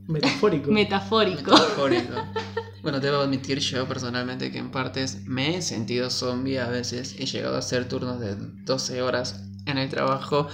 Metafórico. 0.07 0.71
metafórico. 0.71 1.51
Metafórico. 1.51 2.13
Bueno, 2.83 2.99
debo 2.99 3.21
admitir 3.21 3.59
yo 3.59 3.87
personalmente 3.87 4.51
que 4.51 4.57
en 4.57 4.69
partes 4.69 5.25
me 5.25 5.55
he 5.55 5.61
sentido 5.61 6.09
zombie 6.09 6.59
a 6.59 6.67
veces. 6.67 7.15
He 7.17 7.25
llegado 7.25 7.55
a 7.55 7.59
hacer 7.59 7.87
turnos 7.87 8.19
de 8.19 8.35
12 8.35 9.01
horas 9.01 9.45
en 9.65 9.77
el 9.77 9.87
trabajo 9.87 10.49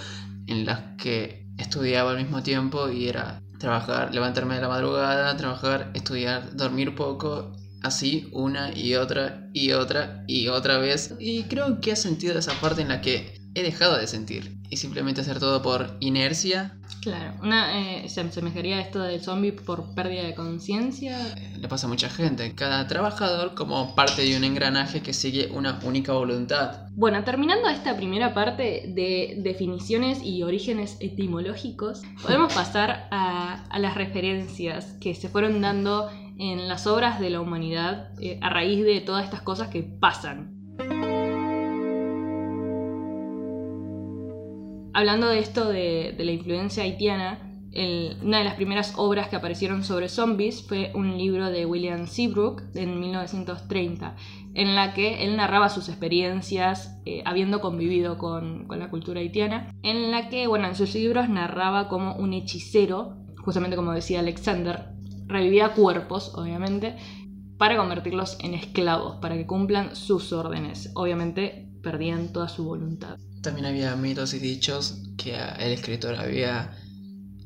en 0.46 0.64
las 0.64 0.96
que 1.00 1.48
estudiaba 1.58 2.12
al 2.12 2.18
mismo 2.18 2.44
tiempo 2.44 2.88
y 2.88 3.10
era 3.10 3.42
trabajar, 3.58 4.14
levantarme 4.14 4.54
de 4.54 4.62
la 4.62 4.68
madrugada, 4.68 5.36
trabajar, 5.38 5.90
estudiar, 5.96 6.56
dormir 6.56 6.94
poco, 6.94 7.52
así 7.82 8.30
una 8.32 8.78
y 8.78 8.94
otra 8.94 9.50
y 9.52 9.72
otra 9.72 10.24
y 10.28 10.50
otra 10.50 10.78
vez. 10.78 11.16
Y 11.18 11.46
creo 11.46 11.82
que 11.82 11.94
he 11.94 11.96
sentido 11.96 12.38
esa 12.38 12.54
parte 12.62 12.84
en 12.84 12.90
la 12.90 13.02
que 13.02 13.39
he 13.56 13.64
dejado 13.64 13.98
de 13.98 14.08
sentir 14.08 14.58
y 14.70 14.78
simplemente 14.78 15.22
hacer 15.22 15.40
todo 15.40 15.62
por 15.62 15.98
inercia. 16.00 16.78
Claro, 17.02 17.34
una, 17.42 17.80
eh, 17.80 18.10
se 18.10 18.22
asemejaría 18.22 18.82
esto 18.82 19.02
del 19.02 19.22
zombie 19.22 19.54
por 19.54 19.96
pérdida 19.96 20.24
de 20.24 20.36
conciencia. 20.36 21.18
Eh, 21.38 21.58
Le 21.58 21.68
pasa 21.68 21.88
a 21.88 21.90
mucha 21.90 22.10
gente. 22.10 22.54
Cada 22.56 22.88
trabajador 22.88 23.56
como 23.56 23.96
parte 23.96 24.24
de 24.24 24.38
un 24.38 24.44
engranaje 24.44 25.02
que 25.02 25.14
sigue 25.14 25.48
una 25.48 25.80
única 25.84 26.14
voluntad. 26.14 26.88
Bueno, 26.92 27.24
terminando 27.24 27.70
esta 27.70 27.96
primera 27.96 28.34
parte 28.34 28.92
de 28.94 29.36
definiciones 29.38 30.22
y 30.24 30.44
orígenes 30.44 30.98
etimológicos, 31.00 32.02
podemos 32.22 32.54
pasar 32.54 33.08
a, 33.12 33.66
a 33.70 33.80
las 33.80 33.96
referencias 33.96 34.98
que 35.00 35.16
se 35.16 35.30
fueron 35.30 35.62
dando 35.62 36.10
en 36.40 36.68
las 36.68 36.88
obras 36.88 37.20
de 37.20 37.30
la 37.30 37.42
humanidad 37.42 38.12
eh, 38.22 38.40
a 38.42 38.50
raíz 38.50 38.84
de 38.84 39.02
todas 39.02 39.26
estas 39.26 39.42
cosas 39.42 39.68
que 39.68 39.84
pasan. 39.84 40.59
Hablando 45.00 45.30
de 45.30 45.40
esto 45.40 45.70
de, 45.70 46.14
la 46.20 46.32
influencia 46.34 46.84
haitiana, 46.84 47.40
una 48.22 48.40
de 48.40 48.44
las 48.44 48.56
primeras 48.56 48.96
obras 48.98 49.30
que 49.30 49.38
aparecieron 49.38 49.86
sobre 49.86 50.10
zombies 50.10 50.62
fue 50.68 50.92
un 50.94 51.18
libro 51.18 51.50
de 51.50 51.66
William 51.66 52.06
Seabrook 52.06 52.64
en 52.76 53.00
1930, 53.00 54.18
en 54.56 54.76
la 54.76 54.94
que 54.94 55.24
él 55.24 55.38
narraba 55.38 55.70
sus 55.70 55.88
experiencias 55.88 57.00
eh, 57.06 57.24
habiendo 57.24 57.62
convivido 57.62 58.18
con, 58.18 58.68
con 58.68 58.80
la 58.80 58.90
cultura 58.90 59.22
haitiana, 59.22 59.74
en 59.84 60.12
la 60.12 60.28
que, 60.28 60.48
bueno, 60.48 60.68
en 60.68 60.76
sus 60.76 60.94
libros 60.96 61.30
narraba 61.30 61.88
como 61.88 62.16
un 62.18 62.34
hechicero, 62.34 63.16
justamente 63.38 63.78
como 63.78 63.94
decía 63.94 64.20
Alexander, 64.20 64.90
revivía 65.28 65.76
cuerpos, 65.76 66.34
obviamente, 66.36 66.98
para 67.58 67.78
convertirlos 67.78 68.38
en 68.42 68.54
esclavos, 68.54 69.16
para 69.22 69.38
que 69.38 69.48
cumplan 69.48 69.96
sus 69.96 70.34
órdenes. 70.34 70.92
Obviamente 70.96 71.70
perdían 71.82 72.34
toda 72.34 72.50
su 72.50 72.66
voluntad. 72.66 73.18
También 73.42 73.66
había 73.66 73.96
mitos 73.96 74.34
y 74.34 74.40
dichos 74.40 75.02
que 75.18 75.36
el 75.36 75.72
escritor 75.72 76.16
había 76.16 76.76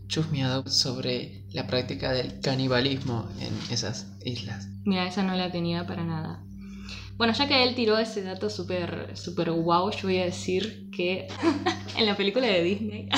chusmeado 0.07 0.67
sobre 0.67 1.43
la 1.51 1.67
práctica 1.67 2.11
del 2.11 2.39
canibalismo 2.39 3.29
en 3.39 3.53
esas 3.71 4.07
islas. 4.23 4.67
Mira, 4.85 5.07
esa 5.07 5.23
no 5.23 5.35
la 5.35 5.51
tenía 5.51 5.85
para 5.85 6.03
nada. 6.03 6.43
Bueno, 7.17 7.33
ya 7.33 7.47
que 7.47 7.63
él 7.63 7.75
tiró 7.75 7.97
ese 7.97 8.23
dato 8.23 8.49
súper 8.49 9.15
super 9.15 9.51
wow, 9.51 9.91
yo 9.91 10.03
voy 10.03 10.17
a 10.17 10.25
decir 10.25 10.89
que 10.91 11.27
en 11.97 12.05
la 12.05 12.17
película 12.17 12.47
de 12.47 12.63
Disney 12.63 13.09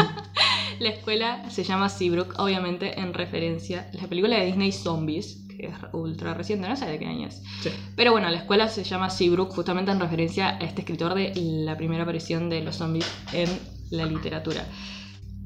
la 0.80 0.88
escuela 0.90 1.48
se 1.50 1.64
llama 1.64 1.88
Seabrook, 1.88 2.38
obviamente 2.38 3.00
en 3.00 3.14
referencia 3.14 3.88
a 3.92 3.96
la 3.96 4.08
película 4.08 4.38
de 4.38 4.46
Disney 4.46 4.72
Zombies, 4.72 5.41
es 5.66 5.74
ultra 5.92 6.34
reciente, 6.34 6.68
no 6.68 6.76
sé 6.76 6.86
de 6.86 6.98
qué 6.98 7.06
año 7.06 7.28
es. 7.28 7.42
Sí. 7.62 7.70
Pero 7.96 8.12
bueno, 8.12 8.28
la 8.30 8.38
escuela 8.38 8.68
se 8.68 8.84
llama 8.84 9.10
Seabrook 9.10 9.52
justamente 9.52 9.90
en 9.90 10.00
referencia 10.00 10.50
a 10.50 10.58
este 10.58 10.82
escritor 10.82 11.14
de 11.14 11.32
la 11.34 11.76
primera 11.76 12.02
aparición 12.02 12.48
de 12.48 12.62
los 12.62 12.76
zombies 12.76 13.06
en 13.32 13.48
la 13.90 14.06
literatura. 14.06 14.66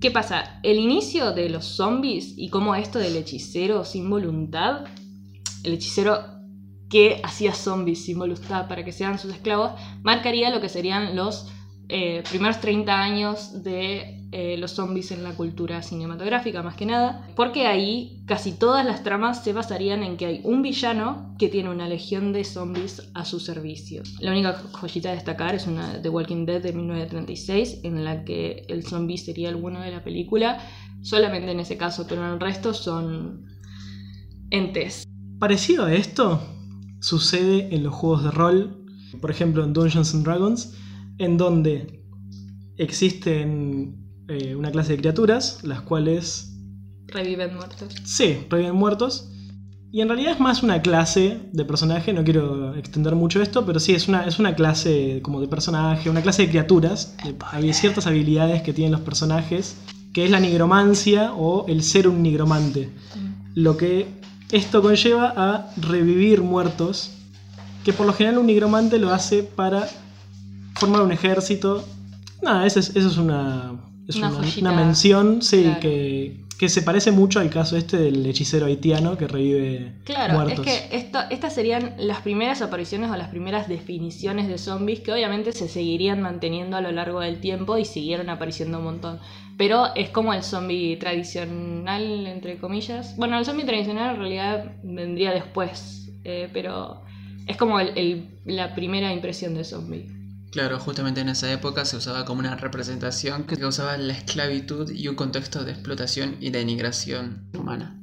¿Qué 0.01 0.11
pasa? 0.11 0.61
El 0.63 0.79
inicio 0.79 1.33
de 1.33 1.49
los 1.49 1.65
zombies 1.65 2.35
y 2.37 2.51
cómo 2.51 2.75
esto 2.75 2.99
del 2.99 3.17
hechicero 3.17 3.85
sin 3.85 4.11
voluntad, 4.11 4.85
el 5.65 5.73
hechicero 5.75 6.37
que 6.91 7.21
hacía 7.25 7.55
zombies 7.55 8.05
sin 8.05 8.19
voluntad 8.19 8.69
para 8.69 8.85
que 8.85 8.93
sean 8.93 9.19
sus 9.19 9.33
esclavos, 9.33 9.73
marcaría 10.03 10.51
lo 10.51 10.61
que 10.61 10.69
serían 10.69 11.17
los 11.17 11.51
eh, 11.89 12.23
primeros 12.29 12.61
30 12.61 13.01
años 13.01 13.63
de 13.63 14.26
eh, 14.33 14.57
los 14.59 14.73
zombies 14.73 15.13
en 15.13 15.23
la 15.23 15.35
cultura 15.35 15.83
cinematográfica, 15.83 16.63
más 16.63 16.75
que 16.75 16.85
nada, 16.85 17.29
porque 17.37 17.67
ahí 17.67 18.23
casi 18.27 18.53
todas 18.53 18.85
las 18.85 19.05
tramas 19.05 19.45
se 19.45 19.53
basarían 19.53 20.03
en 20.03 20.17
que 20.17 20.27
hay 20.27 20.41
un 20.43 20.63
villano 20.63 21.35
que 21.39 21.49
tiene 21.49 21.71
una 21.71 21.89
legión 21.89 22.33
de 22.33 22.43
zombies 22.43 23.09
a 23.15 23.25
su 23.25 23.39
servicio. 23.39 24.03
La 24.19 24.33
única 24.33 24.55
joyita 24.73 25.11
a 25.11 25.15
destacar 25.15 25.55
es 25.55 25.69
una 25.69 26.03
The 26.03 26.09
Walking 26.09 26.45
Dead 26.45 26.61
de 26.61 26.73
1936, 26.73 27.81
en 27.85 28.05
la 28.05 28.25
que 28.25 28.65
el 28.69 28.85
zombie 28.85 29.17
sería 29.17 29.49
el 29.49 29.57
bueno 29.57 29.81
de 29.81 29.93
la 29.93 30.03
película, 30.03 30.59
solamente 31.03 31.53
en 31.53 31.61
ese 31.61 31.77
caso, 31.77 32.07
pero 32.09 32.27
en 32.27 32.33
el 32.33 32.41
resto 32.41 32.75
son 32.75 33.47
entes. 34.51 35.05
Parecido 35.39 35.85
a 35.85 35.95
esto 35.95 36.41
sucede 37.01 37.75
en 37.75 37.85
los 37.85 37.95
juegos 37.95 38.25
de 38.25 38.31
rol, 38.33 38.85
por 39.21 39.31
ejemplo 39.31 39.63
en 39.63 39.73
Dungeons 39.73 40.15
and 40.15 40.25
Dragons, 40.25 40.75
en 41.19 41.37
donde 41.37 42.03
existen 42.77 44.06
eh, 44.29 44.55
una 44.55 44.71
clase 44.71 44.93
de 44.93 44.99
criaturas, 44.99 45.61
las 45.63 45.83
cuales 45.83 46.57
Reviven 47.09 47.55
muertos. 47.55 47.95
Sí, 48.05 48.47
reviven 48.51 48.75
muertos. 48.75 49.29
Y 49.93 50.01
en 50.01 50.09
realidad 50.09 50.33
es 50.33 50.41
más 50.41 50.63
una 50.63 50.83
clase 50.83 51.41
de 51.53 51.65
personaje, 51.65 52.13
no 52.13 52.25
quiero 52.25 52.75
extender 52.75 53.15
mucho 53.15 53.41
esto, 53.41 53.65
pero 53.65 53.81
sí, 53.81 53.95
es 53.95 54.09
una, 54.09 54.27
es 54.27 54.39
una 54.39 54.55
clase 54.55 55.21
como 55.23 55.41
de 55.41 55.49
personaje, 55.49 56.11
una 56.11 56.21
clase 56.21 56.43
de 56.43 56.49
criaturas. 56.49 57.17
Hay 57.53 57.73
ciertas 57.73 58.07
habilidades 58.07 58.63
que 58.63 58.73
tienen 58.73 58.93
los 58.93 59.01
personajes, 59.01 59.77
que 60.13 60.25
es 60.25 60.31
la 60.31 60.41
nigromancia 60.41 61.33
o 61.33 61.67
el 61.69 61.83
ser 61.83 62.09
un 62.09 62.23
nigromante. 62.23 62.91
Lo 63.55 63.77
que 63.77 64.07
esto 64.51 64.83
conlleva 64.83 65.33
a 65.35 65.71
revivir 65.77 66.43
muertos, 66.43 67.13
que 67.85 67.93
por 67.93 68.07
lo 68.07 68.13
general 68.13 68.39
un 68.39 68.47
nigromante 68.47 68.99
lo 68.99 69.11
hace 69.11 69.45
para 69.45 69.89
formar 70.75 71.03
un 71.03 71.13
ejército. 71.13 71.85
Nada, 72.43 72.67
eso 72.67 72.81
es, 72.81 72.91
eso 72.97 73.09
es 73.09 73.17
una, 73.17 73.73
es 74.09 74.17
Una 74.17 74.29
una, 74.29 74.39
joyita, 74.39 74.61
una 74.71 74.73
mención, 74.85 75.43
sí, 75.43 75.63
claro. 75.63 75.81
que, 75.81 76.37
que 76.59 76.69
se 76.69 76.83
parece 76.83 77.11
mucho 77.11 77.39
al 77.41 77.51
caso 77.51 77.77
este 77.77 77.97
del 77.99 78.25
hechicero 78.25 78.67
haitiano 78.67 79.19
que 79.19 79.27
revive 79.27 79.93
Claro, 80.05 80.35
muertos. 80.35 80.67
es 80.67 80.81
que 80.89 80.97
esto, 80.97 81.19
estas 81.31 81.55
serían 81.55 81.95
las 81.99 82.21
primeras 82.23 82.63
apariciones 82.63 83.11
o 83.11 83.17
las 83.17 83.29
primeras 83.29 83.69
definiciones 83.69 84.49
de 84.49 84.57
zombies 84.59 85.01
que 85.01 85.13
obviamente 85.13 85.53
se 85.53 85.69
seguirían 85.69 86.23
manteniendo 86.23 86.77
a 86.77 86.81
lo 86.81 86.93
largo 86.93 87.21
del 87.21 87.41
tiempo 87.41 87.77
y 87.79 87.85
siguieron 87.85 88.31
apareciendo 88.31 88.79
un 88.79 88.85
montón. 88.85 89.19
Pero 89.59 89.95
es 89.95 90.11
como 90.11 90.33
el 90.35 90.43
zombie 90.43 90.97
tradicional, 90.97 92.27
entre 92.27 92.59
comillas. 92.59 93.17
Bueno, 93.17 93.39
el 93.39 93.45
zombie 93.45 93.65
tradicional 93.65 94.15
en 94.15 94.21
realidad 94.21 94.73
vendría 94.83 95.33
después, 95.33 96.11
eh, 96.25 96.49
pero 96.53 97.03
es 97.47 97.57
como 97.57 97.81
el- 97.81 97.97
el- 97.97 98.29
la 98.45 98.75
primera 98.75 99.13
impresión 99.13 99.55
de 99.55 99.65
zombie. 99.65 100.07
Claro, 100.57 100.79
justamente 100.79 101.21
en 101.21 101.29
esa 101.29 101.53
época 101.53 101.85
se 101.85 101.99
usaba 101.99 102.25
como 102.25 102.41
una 102.41 102.57
representación 102.57 103.45
que 103.45 103.59
causaba 103.59 103.99
la 103.99 104.15
esclavitud 104.15 104.91
y 104.91 105.07
un 105.07 105.15
contexto 105.15 105.67
de 105.67 105.73
explotación 105.73 106.39
y 106.41 106.49
denigración 106.49 107.51
humana. 107.53 108.01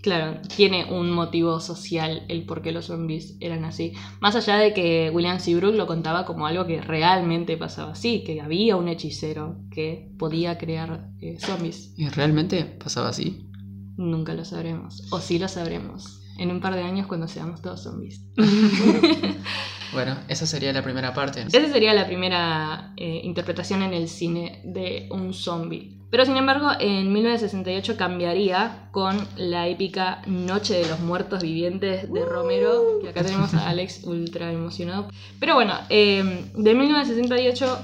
Claro, 0.00 0.40
tiene 0.54 0.84
un 0.84 1.10
motivo 1.10 1.58
social 1.58 2.22
el 2.28 2.46
por 2.46 2.62
qué 2.62 2.70
los 2.70 2.84
zombies 2.84 3.34
eran 3.40 3.64
así. 3.64 3.92
Más 4.20 4.36
allá 4.36 4.56
de 4.56 4.72
que 4.72 5.10
William 5.12 5.40
Seabrook 5.40 5.74
lo 5.74 5.88
contaba 5.88 6.24
como 6.26 6.46
algo 6.46 6.64
que 6.64 6.80
realmente 6.80 7.56
pasaba 7.56 7.90
así, 7.90 8.22
que 8.22 8.40
había 8.40 8.76
un 8.76 8.86
hechicero 8.86 9.56
que 9.72 10.12
podía 10.16 10.58
crear 10.58 11.10
eh, 11.20 11.38
zombies. 11.40 11.92
¿Y 11.96 12.08
realmente 12.08 12.66
pasaba 12.66 13.08
así? 13.08 13.50
Nunca 13.96 14.32
lo 14.34 14.44
sabremos. 14.44 15.08
O 15.10 15.18
sí 15.18 15.40
lo 15.40 15.48
sabremos. 15.48 16.20
En 16.38 16.52
un 16.52 16.60
par 16.60 16.76
de 16.76 16.82
años 16.82 17.08
cuando 17.08 17.26
seamos 17.26 17.62
todos 17.62 17.82
zombies. 17.82 18.22
Bueno, 19.92 20.16
esa 20.28 20.46
sería 20.46 20.72
la 20.72 20.82
primera 20.82 21.14
parte. 21.14 21.42
Esa 21.42 21.68
sería 21.68 21.94
la 21.94 22.06
primera 22.06 22.92
eh, 22.96 23.20
interpretación 23.24 23.82
en 23.82 23.94
el 23.94 24.08
cine 24.08 24.60
de 24.64 25.08
un 25.10 25.32
zombie. 25.32 25.98
Pero 26.10 26.24
sin 26.24 26.36
embargo, 26.36 26.70
en 26.80 27.12
1968 27.12 27.96
cambiaría 27.98 28.88
con 28.92 29.16
la 29.36 29.68
épica 29.68 30.22
Noche 30.26 30.78
de 30.78 30.88
los 30.88 31.00
Muertos 31.00 31.42
Vivientes 31.42 32.10
de 32.10 32.24
Romero, 32.24 32.98
que 33.02 33.10
acá 33.10 33.22
tenemos 33.22 33.52
a 33.52 33.68
Alex 33.68 34.04
ultra 34.04 34.50
emocionado. 34.50 35.08
Pero 35.38 35.54
bueno, 35.54 35.74
eh, 35.90 36.50
de 36.54 36.74
1968 36.74 37.78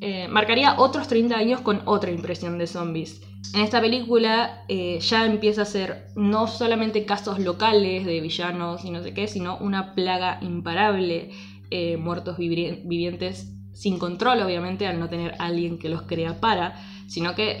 eh, 0.00 0.28
marcaría 0.28 0.80
otros 0.80 1.06
30 1.06 1.36
años 1.36 1.60
con 1.60 1.82
otra 1.84 2.10
impresión 2.10 2.58
de 2.58 2.66
zombies. 2.66 3.20
En 3.54 3.62
esta 3.62 3.80
película 3.80 4.64
eh, 4.68 5.00
ya 5.00 5.26
empieza 5.26 5.62
a 5.62 5.64
ser 5.64 6.06
no 6.14 6.46
solamente 6.46 7.04
casos 7.04 7.38
locales 7.40 8.06
de 8.06 8.20
villanos 8.20 8.84
y 8.84 8.90
no 8.90 9.02
sé 9.02 9.12
qué, 9.12 9.26
sino 9.26 9.58
una 9.58 9.94
plaga 9.94 10.38
imparable, 10.40 11.30
eh, 11.70 11.96
muertos 11.96 12.38
vivientes 12.38 13.52
sin 13.72 13.98
control, 13.98 14.42
obviamente, 14.42 14.86
al 14.86 15.00
no 15.00 15.08
tener 15.08 15.34
alguien 15.38 15.78
que 15.78 15.88
los 15.88 16.02
crea 16.02 16.40
para, 16.40 16.76
sino 17.08 17.34
que 17.34 17.58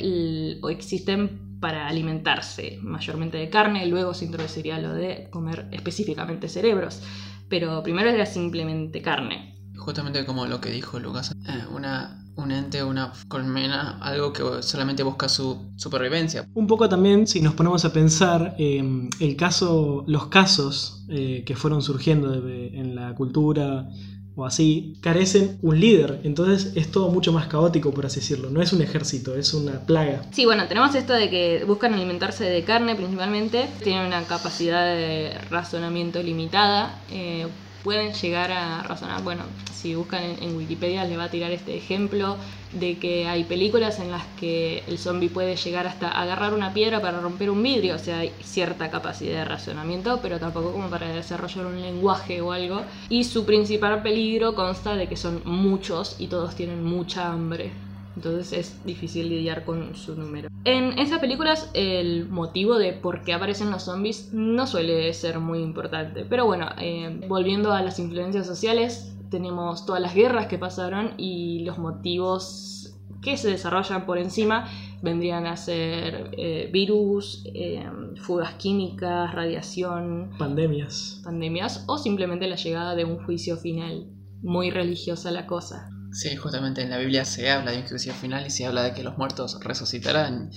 existen 0.68 1.58
para 1.60 1.86
alimentarse 1.86 2.78
mayormente 2.82 3.38
de 3.38 3.50
carne, 3.50 3.86
luego 3.86 4.14
se 4.14 4.24
introduciría 4.24 4.78
lo 4.78 4.94
de 4.94 5.28
comer 5.30 5.68
específicamente 5.72 6.48
cerebros, 6.48 7.02
pero 7.48 7.82
primero 7.82 8.10
era 8.10 8.26
simplemente 8.26 9.02
carne. 9.02 9.56
Justamente 9.76 10.24
como 10.24 10.46
lo 10.46 10.60
que 10.60 10.70
dijo 10.70 10.98
Lucas, 10.98 11.32
eh, 11.32 11.64
una, 11.74 12.24
un 12.42 12.50
ente, 12.50 12.82
una 12.82 13.12
colmena, 13.28 13.98
algo 14.00 14.32
que 14.32 14.42
solamente 14.62 15.02
busca 15.02 15.28
su 15.28 15.70
supervivencia. 15.76 16.46
Un 16.54 16.66
poco 16.66 16.88
también, 16.88 17.26
si 17.26 17.40
nos 17.40 17.54
ponemos 17.54 17.84
a 17.84 17.92
pensar, 17.92 18.54
eh, 18.58 18.82
el 19.20 19.36
caso, 19.36 20.04
los 20.06 20.26
casos 20.26 21.04
eh, 21.08 21.42
que 21.44 21.56
fueron 21.56 21.82
surgiendo 21.82 22.40
de- 22.40 22.68
en 22.78 22.94
la 22.94 23.14
cultura 23.14 23.88
o 24.36 24.46
así, 24.46 24.96
carecen 25.02 25.58
un 25.60 25.78
líder. 25.78 26.20
Entonces 26.22 26.72
es 26.76 26.90
todo 26.90 27.10
mucho 27.10 27.32
más 27.32 27.46
caótico, 27.48 27.92
por 27.92 28.06
así 28.06 28.20
decirlo. 28.20 28.48
No 28.48 28.62
es 28.62 28.72
un 28.72 28.80
ejército, 28.80 29.34
es 29.34 29.52
una 29.52 29.80
plaga. 29.80 30.22
Sí, 30.30 30.46
bueno, 30.46 30.66
tenemos 30.68 30.94
esto 30.94 31.12
de 31.12 31.28
que 31.28 31.64
buscan 31.66 31.92
alimentarse 31.94 32.44
de 32.44 32.62
carne 32.64 32.94
principalmente, 32.94 33.68
tienen 33.82 34.06
una 34.06 34.22
capacidad 34.24 34.84
de 34.86 35.34
razonamiento 35.50 36.22
limitada, 36.22 37.02
eh, 37.10 37.48
pueden 37.82 38.12
llegar 38.12 38.52
a 38.52 38.82
razonar, 38.82 39.22
bueno, 39.22 39.44
si 39.72 39.94
buscan 39.94 40.22
en, 40.22 40.56
Wikipedia 40.56 41.04
les 41.04 41.18
va 41.18 41.24
a 41.24 41.30
tirar 41.30 41.50
este 41.52 41.76
ejemplo 41.76 42.36
de 42.72 42.98
que 42.98 43.26
hay 43.26 43.44
películas 43.44 43.98
en 43.98 44.10
las 44.10 44.24
que 44.38 44.82
el 44.86 44.98
zombie 44.98 45.28
puede 45.28 45.56
llegar 45.56 45.86
hasta 45.86 46.08
agarrar 46.08 46.54
una 46.54 46.72
piedra 46.74 47.00
para 47.00 47.20
romper 47.20 47.50
un 47.50 47.62
vidrio, 47.62 47.96
o 47.96 47.98
sea, 47.98 48.18
hay 48.18 48.32
cierta 48.42 48.90
capacidad 48.90 49.38
de 49.38 49.44
razonamiento, 49.44 50.20
pero 50.20 50.38
tampoco 50.38 50.72
como 50.72 50.88
para 50.88 51.08
desarrollar 51.08 51.66
un 51.66 51.80
lenguaje 51.80 52.40
o 52.40 52.52
algo. 52.52 52.82
Y 53.08 53.24
su 53.24 53.44
principal 53.44 54.02
peligro 54.02 54.54
consta 54.54 54.94
de 54.94 55.08
que 55.08 55.16
son 55.16 55.42
muchos 55.44 56.16
y 56.18 56.26
todos 56.26 56.54
tienen 56.54 56.84
mucha 56.84 57.32
hambre. 57.32 57.72
Entonces 58.16 58.52
es 58.52 58.84
difícil 58.84 59.28
lidiar 59.28 59.64
con 59.64 59.94
su 59.94 60.16
número. 60.16 60.48
En 60.64 60.98
esas 60.98 61.20
películas 61.20 61.70
el 61.74 62.28
motivo 62.28 62.76
de 62.78 62.92
por 62.92 63.22
qué 63.22 63.32
aparecen 63.32 63.70
los 63.70 63.84
zombies 63.84 64.32
no 64.32 64.66
suele 64.66 65.12
ser 65.14 65.38
muy 65.38 65.60
importante. 65.60 66.24
Pero 66.28 66.46
bueno, 66.46 66.68
eh, 66.78 67.20
volviendo 67.28 67.72
a 67.72 67.82
las 67.82 67.98
influencias 67.98 68.46
sociales, 68.46 69.16
tenemos 69.30 69.86
todas 69.86 70.02
las 70.02 70.14
guerras 70.14 70.46
que 70.48 70.58
pasaron 70.58 71.14
y 71.16 71.64
los 71.64 71.78
motivos 71.78 72.96
que 73.22 73.36
se 73.36 73.50
desarrollan 73.50 74.06
por 74.06 74.18
encima 74.18 74.66
vendrían 75.02 75.46
a 75.46 75.56
ser 75.56 76.30
eh, 76.36 76.68
virus, 76.72 77.42
eh, 77.54 77.84
fugas 78.16 78.54
químicas, 78.54 79.34
radiación, 79.34 80.30
Pandemias. 80.38 81.20
pandemias 81.24 81.84
o 81.86 81.98
simplemente 81.98 82.46
la 82.46 82.56
llegada 82.56 82.94
de 82.94 83.04
un 83.04 83.22
juicio 83.24 83.56
final. 83.56 84.06
Muy 84.42 84.70
religiosa 84.70 85.30
la 85.30 85.46
cosa. 85.46 85.90
Sí, 86.12 86.34
justamente 86.36 86.82
en 86.82 86.90
la 86.90 86.98
Biblia 86.98 87.24
se 87.24 87.50
habla 87.50 87.70
de 87.70 87.78
un 87.78 87.86
juicio 87.86 88.12
final 88.14 88.46
y 88.46 88.50
se 88.50 88.66
habla 88.66 88.82
de 88.82 88.92
que 88.92 89.04
los 89.04 89.16
muertos 89.16 89.58
resucitarán. 89.62 90.50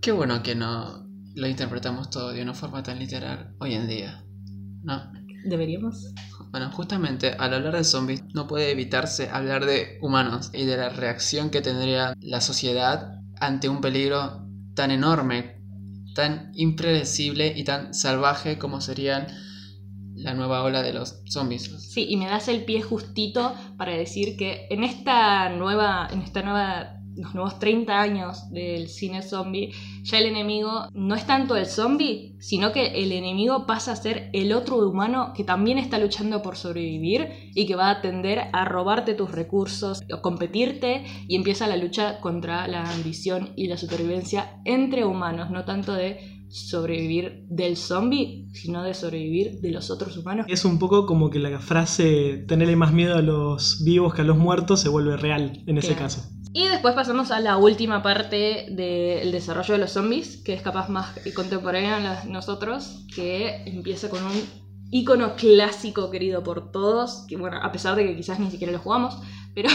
Qué 0.00 0.12
bueno 0.12 0.42
que 0.42 0.54
no 0.54 1.06
lo 1.34 1.46
interpretamos 1.46 2.10
todo 2.10 2.32
de 2.32 2.42
una 2.42 2.54
forma 2.54 2.82
tan 2.82 2.98
literal 2.98 3.54
hoy 3.58 3.74
en 3.74 3.86
día. 3.86 4.24
¿No? 4.82 5.12
¿Deberíamos? 5.44 6.14
Bueno, 6.50 6.70
justamente 6.72 7.34
al 7.38 7.54
hablar 7.54 7.76
de 7.76 7.84
zombies 7.84 8.24
no 8.34 8.46
puede 8.46 8.70
evitarse 8.70 9.28
hablar 9.30 9.66
de 9.66 9.98
humanos 10.00 10.50
y 10.52 10.64
de 10.64 10.76
la 10.76 10.88
reacción 10.88 11.50
que 11.50 11.60
tendría 11.60 12.14
la 12.20 12.40
sociedad 12.40 13.20
ante 13.38 13.68
un 13.68 13.80
peligro 13.80 14.46
tan 14.74 14.90
enorme, 14.90 15.62
tan 16.14 16.50
impredecible 16.54 17.52
y 17.56 17.64
tan 17.64 17.94
salvaje 17.94 18.58
como 18.58 18.80
serían 18.80 19.26
la 20.22 20.34
nueva 20.34 20.62
ola 20.62 20.82
de 20.82 20.92
los 20.92 21.22
zombies. 21.26 21.70
Sí, 21.92 22.06
y 22.08 22.16
me 22.16 22.26
das 22.26 22.48
el 22.48 22.64
pie 22.64 22.82
justito 22.82 23.54
para 23.76 23.96
decir 23.96 24.36
que 24.36 24.66
en 24.70 24.84
esta 24.84 25.48
nueva, 25.50 26.08
en 26.10 26.22
esta 26.22 26.42
nueva 26.42 27.00
los 27.16 27.34
nuevos 27.34 27.58
30 27.58 28.00
años 28.00 28.50
del 28.50 28.88
cine 28.88 29.22
zombie, 29.22 29.72
ya 30.02 30.18
el 30.18 30.26
enemigo 30.26 30.88
no 30.92 31.14
es 31.14 31.26
tanto 31.26 31.56
el 31.56 31.66
zombie, 31.66 32.36
sino 32.40 32.72
que 32.72 33.02
el 33.02 33.12
enemigo 33.12 33.66
pasa 33.66 33.92
a 33.92 33.96
ser 33.96 34.30
el 34.32 34.52
otro 34.52 34.76
humano 34.76 35.32
que 35.36 35.44
también 35.44 35.78
está 35.78 35.98
luchando 35.98 36.42
por 36.42 36.56
sobrevivir 36.56 37.50
y 37.54 37.66
que 37.66 37.74
va 37.74 37.90
a 37.90 38.00
tender 38.00 38.48
a 38.52 38.64
robarte 38.64 39.14
tus 39.14 39.30
recursos, 39.30 40.00
o 40.12 40.22
competirte 40.22 41.04
y 41.28 41.36
empieza 41.36 41.66
la 41.66 41.76
lucha 41.76 42.20
contra 42.20 42.66
la 42.68 42.90
ambición 42.90 43.50
y 43.56 43.66
la 43.66 43.76
supervivencia 43.76 44.60
entre 44.64 45.04
humanos, 45.04 45.50
no 45.50 45.64
tanto 45.64 45.92
de 45.92 46.39
sobrevivir 46.50 47.44
del 47.48 47.76
zombie, 47.76 48.48
sino 48.52 48.82
de 48.82 48.92
sobrevivir 48.94 49.60
de 49.60 49.70
los 49.70 49.90
otros 49.90 50.16
humanos. 50.16 50.46
Es 50.48 50.64
un 50.64 50.78
poco 50.78 51.06
como 51.06 51.30
que 51.30 51.38
la 51.38 51.58
frase 51.60 52.44
tenerle 52.48 52.76
más 52.76 52.92
miedo 52.92 53.16
a 53.16 53.22
los 53.22 53.82
vivos 53.84 54.14
que 54.14 54.22
a 54.22 54.24
los 54.24 54.36
muertos 54.36 54.80
se 54.80 54.88
vuelve 54.88 55.16
real 55.16 55.62
en 55.66 55.78
ese 55.78 55.88
Claro. 55.88 56.02
caso. 56.02 56.30
Y 56.52 56.66
después 56.66 56.94
pasamos 56.94 57.30
a 57.30 57.38
la 57.38 57.56
última 57.56 58.02
parte 58.02 58.66
del 58.70 59.30
desarrollo 59.30 59.74
de 59.74 59.80
los 59.80 59.92
zombies, 59.92 60.38
que 60.44 60.52
es 60.52 60.62
capaz 60.62 60.88
más 60.88 61.16
contemporánea 61.34 62.22
a 62.22 62.24
nosotros, 62.24 63.04
que 63.14 63.62
empieza 63.66 64.08
con 64.10 64.24
un 64.24 64.32
icono 64.90 65.36
clásico 65.36 66.10
querido 66.10 66.42
por 66.42 66.72
todos, 66.72 67.24
que 67.28 67.36
bueno, 67.36 67.58
a 67.62 67.70
pesar 67.70 67.94
de 67.94 68.04
que 68.04 68.16
quizás 68.16 68.40
ni 68.40 68.50
siquiera 68.50 68.72
lo 68.72 68.80
jugamos, 68.80 69.16
pero... 69.54 69.68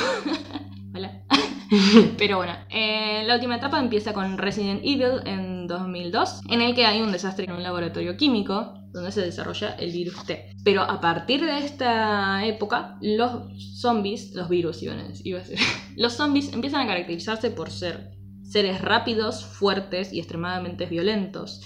Hola. 0.93 1.23
pero 2.17 2.37
bueno, 2.37 2.53
eh, 2.69 3.23
la 3.25 3.35
última 3.35 3.55
etapa 3.55 3.79
empieza 3.79 4.13
con 4.13 4.37
Resident 4.37 4.81
Evil 4.83 5.21
en 5.25 5.54
2002, 5.67 6.41
en 6.49 6.61
el 6.61 6.75
que 6.75 6.85
hay 6.85 7.01
un 7.01 7.11
desastre 7.11 7.45
en 7.45 7.53
un 7.53 7.63
laboratorio 7.63 8.17
químico 8.17 8.73
donde 8.91 9.11
se 9.11 9.21
desarrolla 9.21 9.71
el 9.75 9.91
virus 9.91 10.25
T. 10.25 10.55
Pero 10.63 10.81
a 10.81 11.01
partir 11.01 11.43
de 11.45 11.59
esta 11.59 12.45
época, 12.45 12.97
los 13.01 13.79
zombies, 13.79 14.33
los 14.33 14.49
virus 14.49 14.81
iban 14.83 14.99
a 14.99 15.07
iba 15.23 15.39
a 15.39 15.41
decir, 15.41 15.59
los 15.97 16.13
zombies 16.13 16.53
empiezan 16.53 16.81
a 16.81 16.87
caracterizarse 16.87 17.51
por 17.51 17.69
ser 17.69 18.11
seres 18.43 18.81
rápidos, 18.81 19.43
fuertes 19.43 20.13
y 20.13 20.19
extremadamente 20.19 20.85
violentos. 20.85 21.61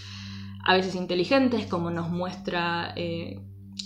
A 0.66 0.74
veces 0.74 0.96
inteligentes, 0.96 1.68
como 1.68 1.92
nos 1.92 2.10
muestra 2.10 2.94
eh, 2.96 3.40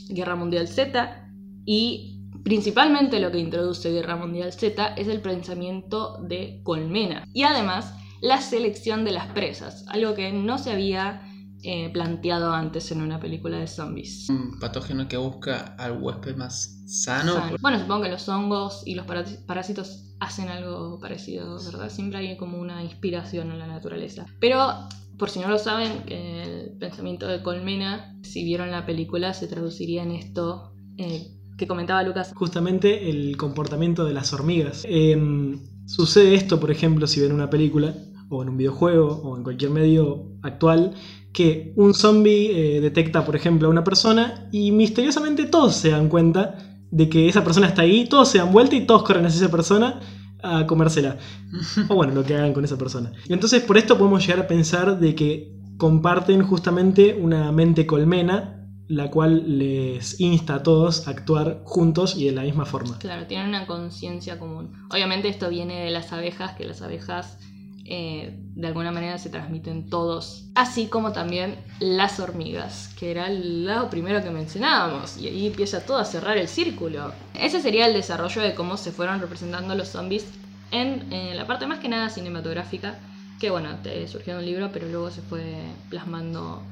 Guerra 0.09 0.35
Mundial 0.35 0.67
Z. 0.67 1.27
Y 1.65 2.21
principalmente 2.43 3.19
lo 3.19 3.31
que 3.31 3.39
introduce 3.39 3.91
Guerra 3.91 4.15
Mundial 4.15 4.51
Z 4.53 4.93
es 4.95 5.07
el 5.07 5.21
pensamiento 5.21 6.17
de 6.23 6.61
colmena. 6.63 7.25
Y 7.33 7.43
además 7.43 7.93
la 8.23 8.39
selección 8.41 9.03
de 9.03 9.11
las 9.11 9.27
presas, 9.33 9.85
algo 9.89 10.13
que 10.15 10.31
no 10.31 10.57
se 10.57 10.71
había 10.71 11.21
eh, 11.61 11.89
planteado 11.91 12.53
antes 12.53 12.89
en 12.91 13.01
una 13.01 13.19
película 13.19 13.57
de 13.59 13.67
zombies. 13.67 14.29
Un 14.29 14.59
patógeno 14.59 15.07
que 15.09 15.17
busca 15.17 15.75
al 15.77 16.01
huésped 16.01 16.35
más 16.37 16.81
sano. 16.87 17.33
Sano. 17.33 17.57
Bueno, 17.61 17.79
supongo 17.79 18.03
que 18.03 18.09
los 18.09 18.27
hongos 18.29 18.81
y 18.85 18.95
los 18.95 19.05
parás- 19.05 19.43
parásitos 19.45 20.15
hacen 20.21 20.47
algo 20.47 20.99
parecido, 21.01 21.57
¿verdad? 21.65 21.89
Siempre 21.89 22.19
hay 22.19 22.37
como 22.37 22.57
una 22.59 22.81
inspiración 22.81 23.51
en 23.51 23.59
la 23.59 23.67
naturaleza. 23.67 24.25
Pero, 24.39 24.87
por 25.19 25.29
si 25.29 25.39
no 25.39 25.49
lo 25.49 25.57
saben, 25.59 26.03
el 26.07 26.77
pensamiento 26.79 27.27
de 27.27 27.43
Colmena, 27.43 28.17
si 28.23 28.45
vieron 28.45 28.71
la 28.71 28.85
película, 28.85 29.33
se 29.33 29.47
traduciría 29.47 30.01
en 30.03 30.11
esto 30.11 30.73
eh, 30.97 31.27
que 31.57 31.67
comentaba 31.67 32.03
Lucas. 32.03 32.31
Justamente 32.35 33.09
el 33.09 33.35
comportamiento 33.35 34.05
de 34.05 34.13
las 34.13 34.31
hormigas. 34.31 34.83
Em, 34.85 35.59
sucede 35.87 36.35
esto, 36.35 36.59
por 36.59 36.71
ejemplo, 36.71 37.05
si 37.07 37.19
ven 37.19 37.33
una 37.33 37.49
película 37.49 37.93
o 38.29 38.43
en 38.43 38.49
un 38.49 38.57
videojuego 38.57 39.21
o 39.23 39.37
en 39.37 39.43
cualquier 39.43 39.71
medio 39.71 40.25
actual, 40.41 40.93
que 41.33 41.73
un 41.75 41.93
zombie 41.93 42.51
eh, 42.77 42.81
detecta, 42.81 43.25
por 43.25 43.35
ejemplo, 43.35 43.67
a 43.67 43.71
una 43.71 43.83
persona 43.83 44.47
y 44.51 44.71
misteriosamente 44.71 45.45
todos 45.45 45.75
se 45.75 45.89
dan 45.89 46.09
cuenta 46.09 46.57
de 46.91 47.09
que 47.09 47.27
esa 47.27 47.43
persona 47.43 47.67
está 47.67 47.81
ahí, 47.81 48.05
todos 48.07 48.29
se 48.29 48.37
dan 48.37 48.51
vuelta 48.51 48.75
y 48.75 48.85
todos 48.85 49.03
corren 49.03 49.25
hacia 49.25 49.45
esa 49.45 49.51
persona 49.51 49.99
a 50.43 50.67
comérsela. 50.67 51.17
o 51.89 51.95
bueno, 51.95 52.13
lo 52.13 52.23
que 52.23 52.35
hagan 52.35 52.53
con 52.53 52.63
esa 52.63 52.77
persona. 52.77 53.11
Y 53.27 53.33
entonces 53.33 53.63
por 53.63 53.77
esto 53.77 53.97
podemos 53.97 54.25
llegar 54.25 54.45
a 54.45 54.47
pensar 54.47 54.99
de 54.99 55.15
que 55.15 55.53
comparten 55.77 56.43
justamente 56.43 57.17
una 57.19 57.51
mente 57.51 57.87
colmena, 57.87 58.59
la 58.87 59.09
cual 59.09 59.57
les 59.57 60.19
insta 60.19 60.55
a 60.55 60.63
todos 60.63 61.07
a 61.07 61.11
actuar 61.11 61.61
juntos 61.65 62.15
y 62.15 62.25
de 62.25 62.33
la 62.33 62.43
misma 62.43 62.65
forma. 62.65 62.99
Claro, 62.99 63.25
tienen 63.25 63.47
una 63.47 63.65
conciencia 63.65 64.37
común. 64.37 64.71
Obviamente 64.91 65.29
esto 65.29 65.49
viene 65.49 65.83
de 65.83 65.89
las 65.89 66.13
abejas, 66.13 66.55
que 66.55 66.65
las 66.65 66.81
abejas 66.81 67.39
eh, 67.85 68.39
de 68.55 68.67
alguna 68.67 68.91
manera 68.91 69.17
se 69.17 69.29
transmiten 69.29 69.89
todos, 69.89 70.45
así 70.55 70.87
como 70.87 71.11
también 71.11 71.57
las 71.79 72.19
hormigas, 72.19 72.93
que 72.97 73.11
era 73.11 73.27
lado 73.29 73.89
primero 73.89 74.23
que 74.23 74.29
mencionábamos, 74.29 75.17
y 75.17 75.27
ahí 75.27 75.47
empieza 75.47 75.85
todo 75.85 75.97
a 75.97 76.05
cerrar 76.05 76.37
el 76.37 76.47
círculo. 76.47 77.11
Ese 77.33 77.61
sería 77.61 77.87
el 77.87 77.93
desarrollo 77.93 78.41
de 78.41 78.55
cómo 78.55 78.77
se 78.77 78.91
fueron 78.91 79.19
representando 79.19 79.75
los 79.75 79.89
zombies 79.89 80.25
en, 80.71 81.35
la 81.35 81.45
parte 81.45 81.67
más 81.67 81.79
que 81.79 81.89
nada 81.89 82.09
cinematográfica, 82.09 82.97
que 83.39 83.49
bueno, 83.49 83.69
surgió 84.07 84.33
en 84.33 84.39
un 84.39 84.45
libro, 84.45 84.69
pero 84.71 84.87
luego 84.87 85.11
se 85.11 85.21
fue 85.21 85.43
plasmando 85.89 86.63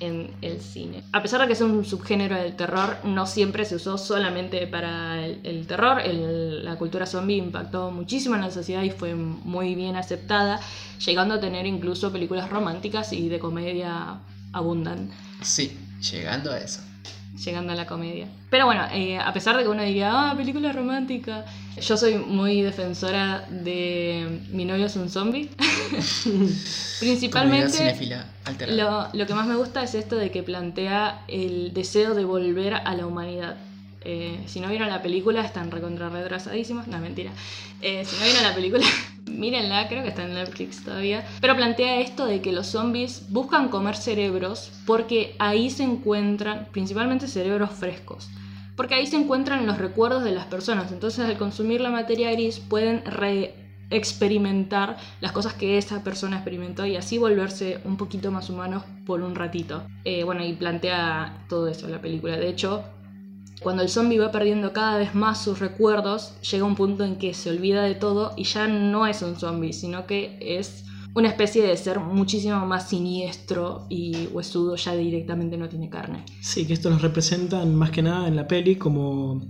en 0.00 0.30
el 0.42 0.60
cine. 0.60 1.04
A 1.12 1.22
pesar 1.22 1.40
de 1.40 1.46
que 1.46 1.52
es 1.52 1.60
un 1.60 1.84
subgénero 1.84 2.36
del 2.36 2.56
terror, 2.56 2.96
no 3.04 3.26
siempre 3.26 3.64
se 3.64 3.76
usó 3.76 3.98
solamente 3.98 4.66
para 4.66 5.26
el, 5.26 5.66
terror. 5.66 6.02
La 6.06 6.76
cultura 6.76 7.06
zombie 7.06 7.36
impactó 7.36 7.90
muchísimo 7.90 8.34
en 8.34 8.40
la 8.42 8.50
sociedad 8.50 8.82
y 8.82 8.90
fue 8.90 9.14
muy 9.14 9.74
bien 9.74 9.96
aceptada, 9.96 10.60
llegando 11.04 11.34
a 11.34 11.40
tener 11.40 11.66
incluso 11.66 12.12
películas 12.12 12.50
románticas 12.50 13.12
y 13.12 13.28
de 13.28 13.38
comedia 13.38 14.20
abundan, 14.52 15.10
Sí, 15.40 15.76
llegando 16.12 16.52
a 16.52 16.58
eso. 16.58 16.80
Llegando 17.34 17.72
a 17.72 17.76
la 17.76 17.86
comedia. 17.86 18.28
Pero 18.50 18.66
bueno, 18.66 18.86
eh, 18.92 19.18
a 19.18 19.32
pesar 19.32 19.56
de 19.56 19.62
que 19.62 19.68
uno 19.68 19.82
diría, 19.82 20.30
ah, 20.30 20.36
película 20.36 20.72
romántica, 20.72 21.44
yo 21.80 21.96
soy 21.96 22.16
muy 22.16 22.62
defensora 22.62 23.46
de 23.48 24.40
Mi 24.50 24.64
novio 24.64 24.86
es 24.86 24.96
un 24.96 25.08
zombie. 25.08 25.48
Principalmente... 27.00 27.96
Lo, 28.68 29.08
lo 29.12 29.26
que 29.26 29.34
más 29.34 29.46
me 29.46 29.56
gusta 29.56 29.82
es 29.82 29.94
esto 29.94 30.16
de 30.16 30.30
que 30.30 30.42
plantea 30.42 31.24
el 31.28 31.72
deseo 31.72 32.14
de 32.14 32.24
volver 32.24 32.74
a 32.74 32.94
la 32.94 33.06
humanidad. 33.06 33.56
Eh, 34.04 34.42
si 34.46 34.60
no 34.60 34.68
vieron 34.68 34.88
la 34.88 35.02
película, 35.02 35.42
están 35.42 35.70
recontra 35.70 36.08
retrasadísimos. 36.08 36.88
No, 36.88 36.98
mentira. 36.98 37.30
Eh, 37.80 38.04
si 38.04 38.16
no 38.16 38.24
vieron 38.24 38.42
la 38.42 38.54
película, 38.54 38.84
mírenla, 39.26 39.88
creo 39.88 40.02
que 40.02 40.10
está 40.10 40.24
en 40.24 40.34
Netflix 40.34 40.84
todavía. 40.84 41.26
Pero 41.40 41.56
plantea 41.56 42.00
esto 42.00 42.26
de 42.26 42.40
que 42.40 42.52
los 42.52 42.68
zombies 42.68 43.26
buscan 43.30 43.68
comer 43.68 43.96
cerebros 43.96 44.72
porque 44.86 45.36
ahí 45.38 45.70
se 45.70 45.84
encuentran, 45.84 46.68
principalmente 46.72 47.26
cerebros 47.26 47.70
frescos. 47.70 48.28
Porque 48.76 48.94
ahí 48.94 49.06
se 49.06 49.16
encuentran 49.16 49.66
los 49.66 49.78
recuerdos 49.78 50.24
de 50.24 50.32
las 50.32 50.46
personas. 50.46 50.92
Entonces, 50.92 51.24
al 51.24 51.36
consumir 51.36 51.80
la 51.80 51.90
materia 51.90 52.30
gris, 52.32 52.58
pueden 52.58 53.04
re 53.04 53.54
experimentar 53.90 54.96
las 55.20 55.32
cosas 55.32 55.52
que 55.52 55.76
esa 55.76 56.02
persona 56.02 56.36
experimentó 56.36 56.86
y 56.86 56.96
así 56.96 57.18
volverse 57.18 57.78
un 57.84 57.98
poquito 57.98 58.30
más 58.30 58.48
humanos 58.48 58.84
por 59.04 59.20
un 59.20 59.34
ratito. 59.34 59.84
Eh, 60.04 60.24
bueno, 60.24 60.42
y 60.44 60.54
plantea 60.54 61.44
todo 61.48 61.68
eso 61.68 61.88
la 61.88 62.00
película. 62.00 62.36
De 62.36 62.48
hecho, 62.48 62.84
cuando 63.62 63.82
el 63.82 63.88
zombie 63.88 64.18
va 64.18 64.30
perdiendo 64.30 64.72
cada 64.72 64.98
vez 64.98 65.14
más 65.14 65.42
sus 65.42 65.58
recuerdos, 65.58 66.34
llega 66.50 66.64
un 66.64 66.74
punto 66.74 67.04
en 67.04 67.16
que 67.16 67.34
se 67.34 67.50
olvida 67.50 67.82
de 67.82 67.94
todo 67.94 68.32
y 68.36 68.44
ya 68.44 68.66
no 68.66 69.06
es 69.06 69.22
un 69.22 69.36
zombie, 69.36 69.72
sino 69.72 70.06
que 70.06 70.36
es 70.40 70.84
una 71.14 71.28
especie 71.28 71.62
de 71.62 71.76
ser 71.76 72.00
muchísimo 72.00 72.64
más 72.66 72.88
siniestro 72.88 73.86
y 73.88 74.28
huesudo, 74.32 74.76
ya 74.76 74.94
directamente 74.94 75.56
no 75.56 75.68
tiene 75.68 75.90
carne. 75.90 76.24
Sí, 76.40 76.66
que 76.66 76.72
esto 76.72 76.90
los 76.90 77.02
representan 77.02 77.74
más 77.74 77.90
que 77.90 78.02
nada 78.02 78.28
en 78.28 78.36
la 78.36 78.48
peli 78.48 78.76
como 78.76 79.42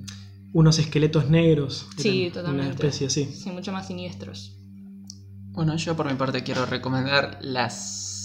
unos 0.53 0.79
esqueletos 0.79 1.31
negros. 1.31 1.87
Sí, 1.96 2.31
totalmente. 2.33 2.66
Una 2.66 2.70
especie 2.72 3.07
así. 3.07 3.27
Sí, 3.27 3.51
mucho 3.51 3.72
más 3.72 3.87
siniestros. 3.87 4.57
Bueno, 5.53 5.77
yo 5.77 5.94
por 5.96 6.11
mi 6.11 6.14
parte 6.14 6.42
quiero 6.42 6.66
recomendar 6.66 7.38
la 7.42 7.70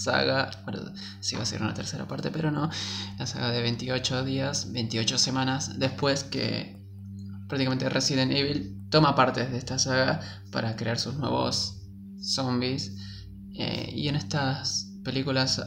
saga, 0.08 0.50
bueno, 0.64 0.80
sí 1.20 1.36
va 1.36 1.42
a 1.42 1.46
ser 1.46 1.60
una 1.60 1.74
tercera 1.74 2.06
parte, 2.06 2.30
pero 2.30 2.50
no, 2.50 2.70
la 3.18 3.26
saga 3.26 3.50
de 3.50 3.60
28 3.60 4.24
días, 4.24 4.72
28 4.72 5.18
semanas 5.18 5.78
después 5.78 6.24
que 6.24 6.78
prácticamente 7.46 7.88
Resident 7.90 8.32
Evil 8.32 8.86
toma 8.90 9.14
partes 9.14 9.50
de 9.50 9.58
esta 9.58 9.78
saga 9.78 10.20
para 10.50 10.76
crear 10.76 10.98
sus 10.98 11.16
nuevos 11.16 11.82
zombies. 12.20 12.96
Eh, 13.54 13.92
y 13.94 14.08
en 14.08 14.16
estas 14.16 14.90
películas, 15.04 15.62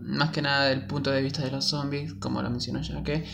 más 0.00 0.30
que 0.30 0.42
nada 0.42 0.66
del 0.66 0.86
punto 0.86 1.10
de 1.10 1.22
vista 1.22 1.42
de 1.42 1.52
los 1.52 1.66
zombies, 1.66 2.14
como 2.14 2.42
lo 2.42 2.50
mencionó 2.50 2.80
ya 2.82 3.02
que 3.04 3.14
eh, 3.14 3.24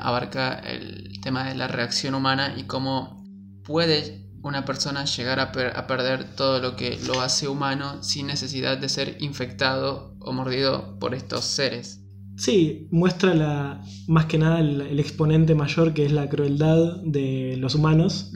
abarca 0.00 0.58
el 0.60 1.20
tema 1.20 1.44
de 1.44 1.54
la 1.54 1.68
reacción 1.68 2.14
humana 2.14 2.54
y 2.56 2.64
cómo 2.64 3.22
puede 3.62 4.21
una 4.42 4.64
persona 4.64 5.04
llegar 5.04 5.40
a, 5.40 5.52
per- 5.52 5.76
a 5.76 5.86
perder 5.86 6.34
todo 6.36 6.60
lo 6.60 6.76
que 6.76 6.98
lo 7.06 7.20
hace 7.20 7.48
humano 7.48 8.02
sin 8.02 8.26
necesidad 8.26 8.78
de 8.78 8.88
ser 8.88 9.16
infectado 9.20 10.16
o 10.20 10.32
mordido 10.32 10.98
por 10.98 11.14
estos 11.14 11.44
seres. 11.44 12.00
Sí, 12.36 12.88
muestra 12.90 13.34
la, 13.34 13.82
más 14.08 14.26
que 14.26 14.38
nada 14.38 14.60
el, 14.60 14.80
el 14.80 14.98
exponente 15.00 15.54
mayor 15.54 15.92
que 15.94 16.06
es 16.06 16.12
la 16.12 16.28
crueldad 16.28 16.96
de 17.04 17.56
los 17.58 17.74
humanos 17.74 18.32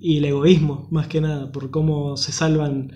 y 0.00 0.18
el 0.18 0.24
egoísmo, 0.26 0.88
más 0.90 1.08
que 1.08 1.20
nada, 1.20 1.50
por 1.50 1.70
cómo 1.70 2.16
se 2.16 2.32
salvan 2.32 2.92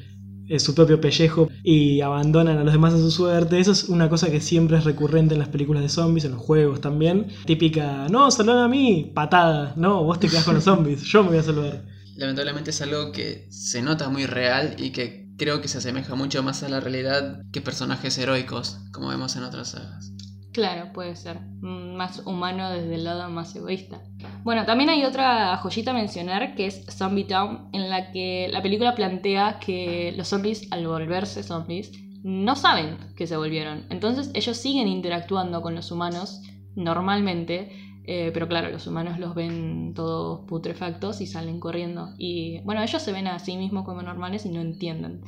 eh, 0.47 0.59
su 0.59 0.75
propio 0.75 1.01
pellejo 1.01 1.49
y 1.63 2.01
abandonan 2.01 2.59
a 2.59 2.65
los 2.65 2.73
demás 2.73 2.95
a 2.95 2.99
su 2.99 3.11
suerte. 3.11 3.59
Eso 3.59 3.73
es 3.73 3.89
una 3.89 4.09
cosa 4.09 4.31
que 4.31 4.41
siempre 4.41 4.79
es 4.79 4.85
recurrente 4.85 5.35
en 5.35 5.41
las 5.41 5.49
películas 5.49 5.83
de 5.83 5.89
zombies, 5.89 6.25
en 6.25 6.33
los 6.33 6.41
juegos 6.41 6.81
también. 6.81 7.27
Típica, 7.45 8.07
no, 8.09 8.31
saludan 8.31 8.59
a 8.65 8.69
mí, 8.69 9.11
patada. 9.15 9.75
No, 9.77 10.05
vos 10.05 10.21
te 10.21 10.29
quedás 10.29 10.45
con 10.45 10.55
los 10.55 10.65
zombies, 10.65 11.03
yo 11.03 11.23
me 11.25 11.31
voy 11.31 11.39
a 11.39 11.43
saludar. 11.43 11.85
Lamentablemente 12.19 12.71
es 12.71 12.83
algo 12.83 13.13
que 13.13 13.47
se 13.49 13.81
nota 13.81 14.09
muy 14.09 14.27
real 14.27 14.75
y 14.77 14.91
que 14.91 15.29
creo 15.39 15.61
que 15.61 15.69
se 15.69 15.79
asemeja 15.79 16.17
mucho 16.17 16.43
más 16.43 16.65
a 16.65 16.69
la 16.69 16.81
realidad 16.81 17.43
que 17.53 17.61
personajes 17.61 18.19
heroicos, 18.19 18.81
como 18.93 19.09
vemos 19.09 19.37
en 19.37 19.45
otras 19.45 19.69
sagas. 19.69 20.13
Claro, 20.53 20.93
puede 20.93 21.15
ser. 21.15 21.39
Mm, 21.61 21.95
Más 21.95 22.23
humano 22.27 22.71
desde 22.71 22.97
el 22.97 23.05
lado 23.05 23.31
más 23.31 23.55
egoísta. 23.55 24.03
Bueno, 24.43 24.67
también 24.67 24.91
hay 24.91 25.05
otra 25.05 25.57
joyita 25.59 25.93
a 25.93 25.95
mencionar 25.95 26.57
que 26.57 26.67
es 26.67 26.85
Zombie 26.87 27.23
Town, 27.23 27.69
en 27.73 27.89
la 27.89 28.11
que 28.11 28.49
la 28.51 28.63
película 28.63 28.97
plantea 28.97 29.61
que 29.61 30.13
los 30.17 30.27
zombies, 30.27 30.67
al 30.73 30.89
volverse 30.89 31.45
zombies, 31.45 31.93
no 32.25 32.57
saben 32.57 32.97
que 33.17 33.29
se 33.29 33.37
volvieron. 33.37 33.87
Entonces 33.91 34.33
ellos 34.35 34.57
siguen 34.57 34.89
interactuando 34.89 35.63
con 35.63 35.77
los 35.77 35.93
humanos 35.93 36.43
normalmente, 36.75 37.71
eh, 38.11 38.31
pero 38.33 38.49
claro, 38.49 38.71
los 38.71 38.87
humanos 38.87 39.19
los 39.19 39.35
ven 39.35 39.93
todos 39.95 40.47
putrefactos 40.47 41.21
y 41.21 41.27
salen 41.27 41.61
corriendo. 41.61 42.15
Y 42.17 42.61
bueno, 42.63 42.83
ellos 42.83 43.03
se 43.03 43.13
ven 43.13 43.27
a 43.27 43.39
sí 43.39 43.59
mismos 43.59 43.85
como 43.85 44.01
normales 44.01 44.47
y 44.47 44.49
no 44.49 44.63
entienden. 44.63 45.21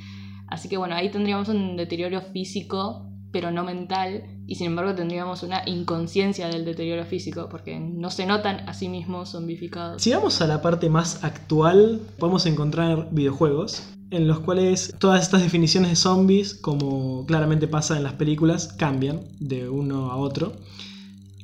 Así 0.49 0.71
que 0.71 0.79
bueno, 0.79 0.95
ahí 0.95 1.11
tendríamos 1.11 1.49
un 1.49 1.77
deterioro 1.77 2.23
físico 2.23 3.07
pero 3.33 3.51
no 3.51 3.65
mental, 3.65 4.25
y 4.47 4.57
sin 4.57 4.69
embargo 4.69 4.95
tendríamos 4.95 5.43
una 5.43 5.63
inconsciencia 5.67 6.49
del 6.49 6.65
deterioro 6.65 7.05
físico, 7.05 7.49
porque 7.49 7.79
no 7.79 8.11
se 8.11 8.27
notan 8.27 8.69
a 8.69 8.75
sí 8.75 8.89
mismos 8.89 9.31
zombificados. 9.31 10.03
Si 10.03 10.13
vamos 10.13 10.41
a 10.41 10.47
la 10.47 10.63
parte 10.63 10.91
más 10.91 11.23
actual, 11.23 12.01
podemos 12.19 12.47
encontrar 12.47 13.09
videojuegos 13.13 13.89
en 14.11 14.27
los 14.27 14.41
cuales 14.41 14.93
todas 14.99 15.23
estas 15.23 15.43
definiciones 15.43 15.91
de 15.91 15.97
zombies, 15.97 16.55
como 16.55 17.25
claramente 17.27 17.69
pasa 17.69 17.97
en 17.97 18.03
las 18.03 18.15
películas, 18.15 18.73
cambian 18.73 19.21
de 19.39 19.69
uno 19.69 20.11
a 20.11 20.17
otro. 20.17 20.55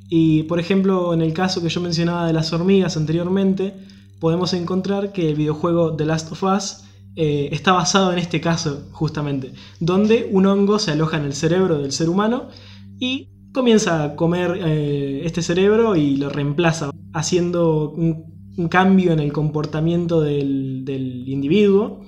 Y 0.09 0.45
por 0.45 0.61
ejemplo, 0.61 1.13
en 1.13 1.21
el 1.21 1.33
caso 1.33 1.63
que 1.63 1.69
yo 1.69 1.81
mencionaba 1.81 2.27
de 2.27 2.33
las 2.33 2.53
hormigas 2.53 2.97
anteriormente, 2.97 3.75
podemos 4.21 4.53
encontrar 4.53 5.13
que 5.13 5.29
el 5.29 5.35
videojuego 5.35 5.97
The 5.97 6.05
Last 6.05 6.33
of 6.33 6.43
Us 6.43 6.85
eh, 7.17 7.49
está 7.53 7.73
basado 7.73 8.13
en 8.13 8.19
este 8.19 8.41
caso, 8.41 8.89
justamente, 8.93 9.53
donde 9.81 10.29
un 10.33 10.47
hongo 10.47 10.79
se 10.79 10.93
aloja 10.93 11.17
en 11.17 11.25
el 11.25 11.33
cerebro 11.33 11.79
del 11.79 11.93
ser 11.93 12.09
humano 12.09 12.49
y 12.99 13.31
comienza 13.53 14.05
a 14.05 14.17
comer 14.17 14.61
eh, 14.65 15.23
este 15.25 15.43
cerebro 15.43 15.97
y 15.97 16.17
lo 16.17 16.29
reemplaza, 16.29 16.91
haciendo 17.13 17.91
un, 17.91 18.37
cambio 18.71 19.13
en 19.13 19.19
el 19.19 19.35
comportamiento 19.35 20.23
del 20.23 21.25
individuo 21.27 22.01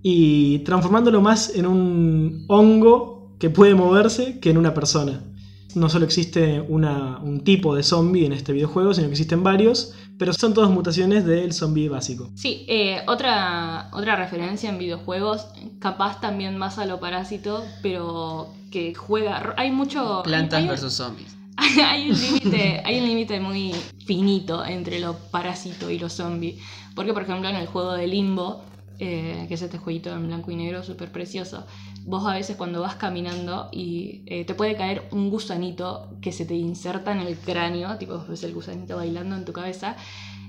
y 0.00 0.58
transformándolo 0.60 1.20
más 1.22 1.56
en 1.56 1.66
un 1.66 2.44
hongo 2.46 3.36
que 3.40 3.50
puede 3.50 3.74
moverse 3.74 4.38
que 4.38 4.50
en 4.50 4.58
una 4.58 4.74
persona. 4.74 5.33
No 5.74 5.88
solo 5.88 6.04
existe 6.04 6.60
una- 6.60 7.18
un 7.18 7.42
tipo 7.44 7.74
de 7.74 7.82
zombie 7.82 8.26
en 8.26 8.32
este 8.32 8.52
videojuego, 8.52 8.94
sino 8.94 9.06
que 9.08 9.12
existen 9.12 9.42
varios, 9.42 9.92
pero 10.18 10.32
son 10.32 10.54
todas 10.54 10.70
mutaciones 10.70 11.24
del 11.24 11.52
zombie 11.52 11.88
básico. 11.88 12.30
Sí, 12.34 12.64
eh, 12.68 13.00
otra, 13.08 13.88
otra 13.92 14.14
referencia 14.16 14.70
en 14.70 14.78
videojuegos, 14.78 15.46
capaz 15.80 16.20
también 16.20 16.56
más 16.56 16.78
a 16.78 16.86
lo 16.86 17.00
parásito, 17.00 17.64
pero 17.82 18.48
que 18.70 18.94
juega. 18.94 19.54
Hay 19.56 19.70
mucho. 19.72 20.22
Plantas 20.24 20.60
hay- 20.60 20.68
versus 20.68 20.92
zombies. 20.94 21.36
hay 21.84 22.10
un 22.10 22.20
límite 22.20 22.82
hay 22.84 22.98
un 23.00 23.06
límite 23.06 23.38
muy 23.38 23.72
finito 24.06 24.64
entre 24.64 24.98
lo 24.98 25.14
parásito 25.30 25.88
y 25.88 26.00
lo 26.00 26.08
zombie 26.08 26.58
porque 26.96 27.12
por 27.12 27.22
ejemplo 27.22 27.48
en 27.48 27.54
el 27.54 27.68
juego 27.68 27.92
de 27.92 28.08
limbo 28.08 28.64
eh, 28.98 29.44
que 29.48 29.54
es 29.54 29.62
este 29.62 29.78
jueguito 29.78 30.12
en 30.12 30.26
blanco 30.26 30.50
y 30.50 30.56
negro 30.56 30.82
súper 30.82 31.10
precioso 31.12 31.66
vos 32.04 32.26
a 32.26 32.34
veces 32.34 32.56
cuando 32.56 32.80
vas 32.80 32.96
caminando 32.96 33.68
y 33.72 34.22
eh, 34.26 34.44
te 34.44 34.54
puede 34.54 34.76
caer 34.76 35.08
un 35.12 35.30
gusanito 35.30 36.16
que 36.20 36.32
se 36.32 36.44
te 36.46 36.54
inserta 36.54 37.12
en 37.12 37.20
el 37.20 37.36
cráneo 37.38 37.96
tipo 37.98 38.24
ves 38.28 38.44
el 38.44 38.54
gusanito 38.54 38.96
bailando 38.96 39.36
en 39.36 39.44
tu 39.44 39.52
cabeza 39.52 39.96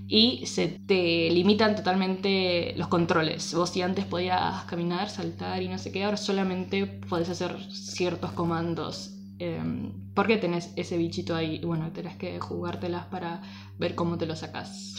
y 0.08 0.45
se 0.45 0.67
te 0.67 1.29
limitan 1.31 1.75
totalmente 1.75 2.73
los 2.77 2.88
controles. 2.88 3.53
Vos 3.55 3.71
si 3.71 3.81
antes 3.81 4.05
podías 4.05 4.63
caminar, 4.65 5.10
saltar 5.10 5.63
y 5.63 5.67
no 5.67 5.79
sé 5.79 5.91
qué, 5.91 6.03
ahora 6.03 6.17
solamente 6.17 6.86
podés 6.86 7.29
hacer 7.29 7.58
ciertos 7.71 8.31
comandos. 8.31 9.12
eh, 9.39 9.60
porque 10.13 10.38
tenés 10.38 10.71
ese 10.77 10.97
bichito 10.97 11.36
ahí 11.36 11.60
bueno, 11.60 11.91
tenés 11.91 12.15
que 12.15 12.39
jugártelas 12.39 13.05
para 13.08 13.41
ver 13.77 13.95
cómo 13.95 14.17
te 14.17 14.25
lo 14.27 14.36
sacás. 14.36 14.95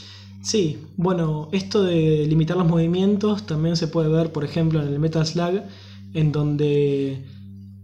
Sí, 0.47 0.79
bueno, 0.97 1.49
esto 1.51 1.83
de 1.83 2.25
limitar 2.25 2.57
los 2.57 2.69
movimientos 2.69 3.47
también 3.47 3.75
se 3.77 3.89
puede 3.89 4.09
ver, 4.09 4.31
por 4.31 4.45
ejemplo, 4.45 4.81
en 4.81 4.87
el 4.87 5.01
Metal 5.01 5.27
Slug, 5.27 5.63
en 6.15 6.31
donde 6.31 7.25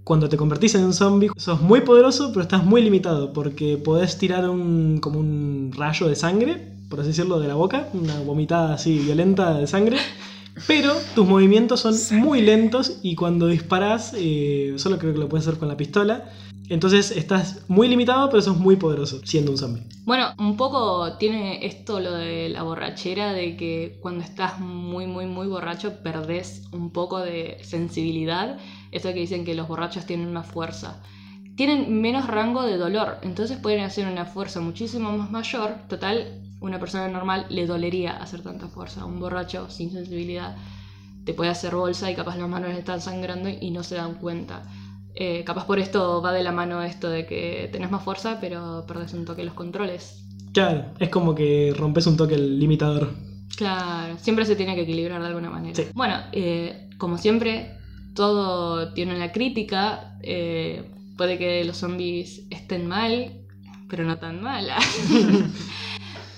cuando 0.04 0.28
te 0.28 0.36
convertís 0.36 0.76
en 0.76 0.84
un 0.84 0.92
zombie 0.94 1.28
sos 1.36 1.60
muy 1.60 1.80
poderoso, 1.80 2.28
pero 2.28 2.42
estás 2.42 2.64
muy 2.64 2.80
limitado, 2.80 3.32
porque 3.32 3.78
podés 3.78 4.16
tirar 4.16 4.48
un, 4.48 4.98
como 5.00 5.18
un 5.18 5.72
rayo 5.76 6.06
de 6.06 6.14
sangre, 6.14 6.76
por 6.88 7.00
así 7.00 7.08
decirlo, 7.08 7.40
de 7.40 7.48
la 7.48 7.56
boca, 7.56 7.88
una 7.94 8.20
vomitada 8.20 8.74
así 8.74 8.96
violenta 8.96 9.58
de 9.58 9.66
sangre, 9.66 9.96
pero 10.68 10.94
tus 11.16 11.26
movimientos 11.26 11.80
son 11.80 11.96
muy 12.20 12.42
lentos 12.42 13.00
y 13.02 13.16
cuando 13.16 13.48
disparas, 13.48 14.12
eh, 14.16 14.74
solo 14.76 14.98
creo 14.98 15.12
que 15.12 15.18
lo 15.18 15.28
puedes 15.28 15.48
hacer 15.48 15.58
con 15.58 15.66
la 15.66 15.76
pistola, 15.76 16.30
entonces 16.72 17.10
estás 17.10 17.64
muy 17.68 17.88
limitado, 17.88 18.30
pero 18.30 18.42
sos 18.42 18.56
muy 18.56 18.76
poderoso 18.76 19.20
siendo 19.24 19.50
un 19.50 19.58
zombie. 19.58 19.82
Bueno, 20.04 20.34
un 20.38 20.56
poco 20.56 21.16
tiene 21.18 21.66
esto 21.66 22.00
lo 22.00 22.12
de 22.12 22.48
la 22.48 22.62
borrachera, 22.62 23.32
de 23.32 23.56
que 23.56 23.98
cuando 24.00 24.24
estás 24.24 24.58
muy, 24.58 25.06
muy, 25.06 25.26
muy 25.26 25.46
borracho 25.46 26.02
perdés 26.02 26.64
un 26.72 26.90
poco 26.90 27.20
de 27.20 27.58
sensibilidad. 27.62 28.58
Esto 28.90 29.08
que 29.10 29.20
dicen 29.20 29.44
que 29.44 29.54
los 29.54 29.68
borrachos 29.68 30.06
tienen 30.06 30.32
más 30.32 30.46
fuerza. 30.46 31.02
Tienen 31.56 32.00
menos 32.00 32.26
rango 32.26 32.62
de 32.62 32.78
dolor, 32.78 33.18
entonces 33.22 33.58
pueden 33.58 33.84
hacer 33.84 34.06
una 34.06 34.24
fuerza 34.24 34.60
muchísimo 34.60 35.16
más 35.16 35.30
mayor. 35.30 35.76
Total, 35.88 36.40
una 36.60 36.80
persona 36.80 37.08
normal 37.08 37.46
le 37.50 37.66
dolería 37.66 38.16
hacer 38.16 38.42
tanta 38.42 38.68
fuerza. 38.68 39.04
Un 39.04 39.20
borracho 39.20 39.68
sin 39.68 39.92
sensibilidad 39.92 40.56
te 41.24 41.34
puede 41.34 41.50
hacer 41.50 41.74
bolsa 41.74 42.10
y 42.10 42.14
capaz 42.14 42.36
las 42.36 42.48
manos 42.48 42.70
están 42.72 43.00
sangrando 43.00 43.48
y 43.48 43.70
no 43.70 43.82
se 43.82 43.96
dan 43.96 44.14
cuenta. 44.14 44.62
Eh, 45.14 45.44
capaz 45.44 45.66
por 45.66 45.78
esto 45.78 46.22
va 46.22 46.32
de 46.32 46.42
la 46.42 46.52
mano 46.52 46.82
esto 46.82 47.10
de 47.10 47.26
que 47.26 47.68
tenés 47.72 47.90
más 47.90 48.02
fuerza, 48.02 48.38
pero 48.40 48.84
perdés 48.86 49.12
un 49.14 49.24
toque 49.24 49.44
los 49.44 49.54
controles. 49.54 50.24
Claro, 50.52 50.86
es 50.98 51.08
como 51.08 51.34
que 51.34 51.74
rompes 51.76 52.06
un 52.06 52.16
toque 52.16 52.34
el 52.34 52.58
limitador. 52.58 53.10
Claro, 53.56 54.16
siempre 54.18 54.44
se 54.46 54.56
tiene 54.56 54.74
que 54.74 54.82
equilibrar 54.82 55.20
de 55.20 55.28
alguna 55.28 55.50
manera. 55.50 55.74
Sí. 55.74 55.86
Bueno, 55.94 56.16
eh, 56.32 56.88
como 56.98 57.18
siempre, 57.18 57.76
todo 58.14 58.92
tiene 58.92 59.14
una 59.14 59.32
crítica. 59.32 60.18
eh, 60.22 60.88
puede 61.16 61.38
que 61.38 61.62
los 61.64 61.76
zombies 61.76 62.42
estén 62.50 62.86
mal, 62.86 63.32
pero 63.88 64.04
no 64.04 64.18
tan 64.18 64.42
mal. 64.42 64.66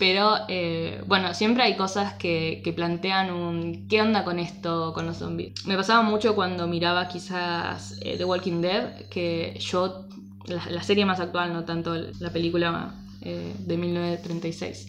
pero 0.07 0.37
eh, 0.49 1.03
bueno, 1.07 1.33
siempre 1.33 1.62
hay 1.62 1.77
cosas 1.79 2.12
que, 2.12 2.61
plantean 2.77 3.31
un 3.31 3.88
¿qué 3.88 4.03
onda 4.03 4.23
con 4.23 4.38
esto, 4.38 4.93
con 4.93 5.07
los 5.07 5.17
zombies? 5.17 5.64
Me 5.64 5.79
pasaba 5.79 6.03
mucho 6.03 6.35
cuando 6.35 6.67
miraba 6.67 7.09
quizás 7.09 7.97
eh, 8.03 8.19
The 8.19 8.25
Walking 8.27 8.61
Dead, 8.61 9.09
que 9.09 9.57
yo, 9.59 10.07
la, 10.45 10.83
serie 10.83 11.07
más 11.07 11.21
actual, 11.21 11.55
no 11.55 11.64
tanto 11.64 11.95
la 12.21 12.31
película 12.31 12.95
eh, 13.23 13.55
de 13.59 13.77
1936 13.79 14.88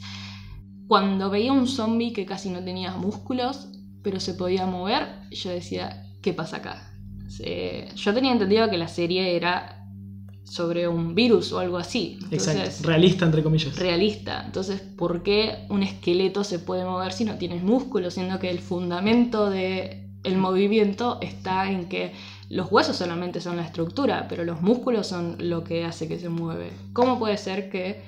cuando 0.90 1.30
veía 1.30 1.54
un 1.54 1.70
zombie 1.70 2.12
que 2.12 2.26
casi 2.26 2.50
no 2.50 2.62
tenía 2.62 2.92
músculos, 2.98 3.70
pero 4.04 4.20
se 4.20 4.34
podía 4.34 4.66
mover, 4.66 5.08
yo 5.32 5.50
decía, 5.50 6.04
¿qué 6.22 6.34
pasa 6.34 6.58
acá? 6.58 6.92
Se- 7.30 7.88
yo 7.96 8.14
tenía 8.14 8.34
entendido 8.34 8.70
que 8.70 8.78
la 8.78 8.90
serie 8.90 9.38
era 9.38 9.85
sobre 10.46 10.88
un 10.88 11.16
virus 11.16 11.52
o 11.52 11.60
algo 11.60 11.78
así. 11.78 12.18
Exacto. 12.32 12.62
Entonces, 12.62 12.86
Realista, 12.86 13.26
entre 13.26 13.44
comillas. 13.44 13.76
realista. 13.78 14.44
Entonces, 14.46 14.80
¿por 14.80 15.24
qué 15.24 15.66
un 15.70 15.84
esqueleto 15.84 16.44
se 16.44 16.60
puede 16.60 16.86
mover 16.86 17.12
si 17.12 17.26
no 17.26 17.36
tienes 17.36 17.64
músculos? 17.64 18.14
Siendo 18.14 18.40
que 18.40 18.50
el 18.50 18.60
fundamento 18.60 19.50
del 19.50 20.04
el 20.24 20.38
movimiento 20.38 21.20
está 21.22 21.70
en 21.70 21.86
que 21.86 22.14
los 22.50 22.72
huesos 22.72 22.96
solamente 22.96 23.42
son 23.42 23.58
la 23.58 23.64
estructura, 23.64 24.28
pero 24.30 24.44
los 24.46 24.62
músculos 24.62 25.08
son 25.08 25.36
lo 25.40 25.64
que 25.64 25.84
hace 25.84 26.08
que 26.08 26.20
se 26.20 26.30
mueve. 26.30 26.72
¿Cómo 26.94 27.20
puede 27.20 27.38
ser 27.38 27.70
que 27.70 28.04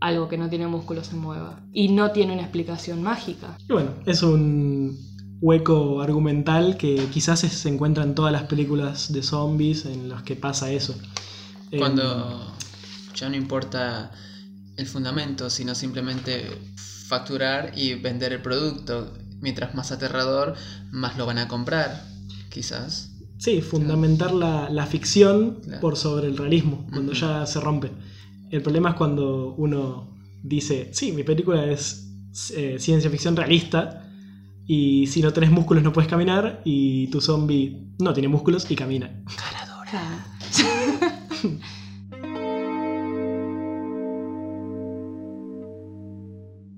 algo 0.00 0.28
que 0.28 0.36
no 0.38 0.48
tiene 0.48 0.66
músculos 0.66 1.06
se 1.06 1.16
mueva? 1.16 1.60
Y 1.72 1.88
no 1.88 2.10
tiene 2.10 2.32
una 2.34 2.42
explicación 2.42 3.02
mágica. 3.02 3.56
Y 3.68 3.72
bueno, 3.72 3.90
es 4.06 4.22
un 4.22 4.98
hueco 5.40 6.00
argumental 6.02 6.76
que 6.76 6.96
quizás 7.12 7.40
se 7.40 7.68
encuentra 7.68 8.04
en 8.04 8.14
todas 8.14 8.32
las 8.32 8.44
películas 8.44 9.12
de 9.12 9.22
zombies 9.22 9.86
en 9.86 10.08
las 10.08 10.22
que 10.22 10.36
pasa 10.36 10.70
eso. 10.70 10.94
Eh, 11.72 11.78
Cuando 11.78 12.54
ya 13.14 13.28
no 13.28 13.36
importa 13.36 14.12
el 14.76 14.86
fundamento, 14.86 15.50
sino 15.50 15.74
simplemente 15.74 16.46
facturar 17.08 17.72
y 17.76 17.94
vender 17.94 18.32
el 18.32 18.42
producto. 18.42 19.12
Mientras 19.40 19.74
más 19.74 19.90
aterrador, 19.90 20.54
más 20.92 21.16
lo 21.18 21.26
van 21.26 21.38
a 21.38 21.48
comprar, 21.48 22.04
quizás. 22.50 23.10
Sí, 23.38 23.60
fundamentar 23.60 24.32
la, 24.32 24.70
la 24.70 24.86
ficción 24.86 25.58
Claro. 25.64 25.80
por 25.80 25.96
sobre 25.96 26.28
el 26.28 26.36
realismo, 26.38 26.86
cuando 26.92 27.12
ya 27.12 27.44
se 27.46 27.58
rompe. 27.58 27.90
El 28.50 28.62
problema 28.62 28.90
es 28.90 28.94
cuando 28.96 29.54
uno 29.56 30.14
dice, 30.44 30.90
sí, 30.92 31.10
mi 31.10 31.24
película 31.24 31.64
es 31.66 32.06
eh, 32.54 32.76
ciencia 32.78 33.10
ficción 33.10 33.34
realista, 33.34 33.98
Y 34.64 35.08
si 35.08 35.20
no 35.22 35.32
tenés 35.32 35.50
músculos 35.50 35.82
no 35.82 35.92
puedes 35.92 36.08
caminar 36.08 36.62
y 36.64 37.08
tu 37.08 37.20
zombie 37.20 37.88
no 37.98 38.12
tiene 38.12 38.28
músculos 38.28 38.70
y 38.70 38.76
camina. 38.76 39.08
Cara 39.36 39.66
dura. 39.66 39.90
Claro. 39.90 40.31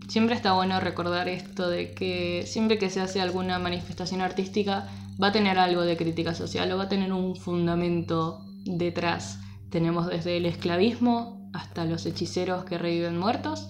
Siempre 0.09 0.37
está 0.37 0.53
bueno 0.53 0.79
recordar 0.79 1.29
esto 1.29 1.69
de 1.69 1.93
que 1.93 2.45
siempre 2.47 2.79
que 2.79 2.89
se 2.89 3.01
hace 3.01 3.21
alguna 3.21 3.59
manifestación 3.59 4.21
artística 4.21 4.89
va 5.21 5.29
a 5.29 5.33
tener 5.33 5.59
algo 5.59 5.83
de 5.83 5.97
crítica 5.97 6.35
social 6.35 6.71
o 6.71 6.77
va 6.79 6.85
a 6.85 6.89
tener 6.89 7.13
un 7.13 7.35
fundamento 7.35 8.45
detrás. 8.65 9.41
Tenemos 9.71 10.07
desde 10.07 10.37
el 10.37 10.47
esclavismo 10.47 11.51
hasta 11.53 11.85
los 11.85 12.07
hechiceros 12.07 12.65
que 12.65 12.79
reviven 12.79 13.19
muertos, 13.19 13.69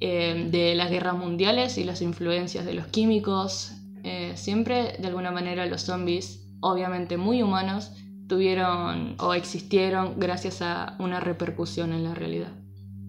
eh, 0.00 0.48
de 0.50 0.74
las 0.74 0.90
guerras 0.90 1.16
mundiales 1.16 1.78
y 1.78 1.84
las 1.84 2.00
influencias 2.00 2.64
de 2.64 2.74
los 2.74 2.86
químicos. 2.86 3.72
Eh, 4.04 4.34
siempre 4.36 4.96
de 4.98 5.08
alguna 5.08 5.32
manera 5.32 5.66
los 5.66 5.82
zombies, 5.82 6.46
obviamente 6.60 7.16
muy 7.16 7.42
humanos, 7.42 7.90
tuvieron 8.28 9.14
o 9.18 9.34
existieron 9.34 10.14
gracias 10.18 10.62
a 10.62 10.96
una 10.98 11.20
repercusión 11.20 11.92
en 11.92 12.04
la 12.04 12.14
realidad. 12.14 12.52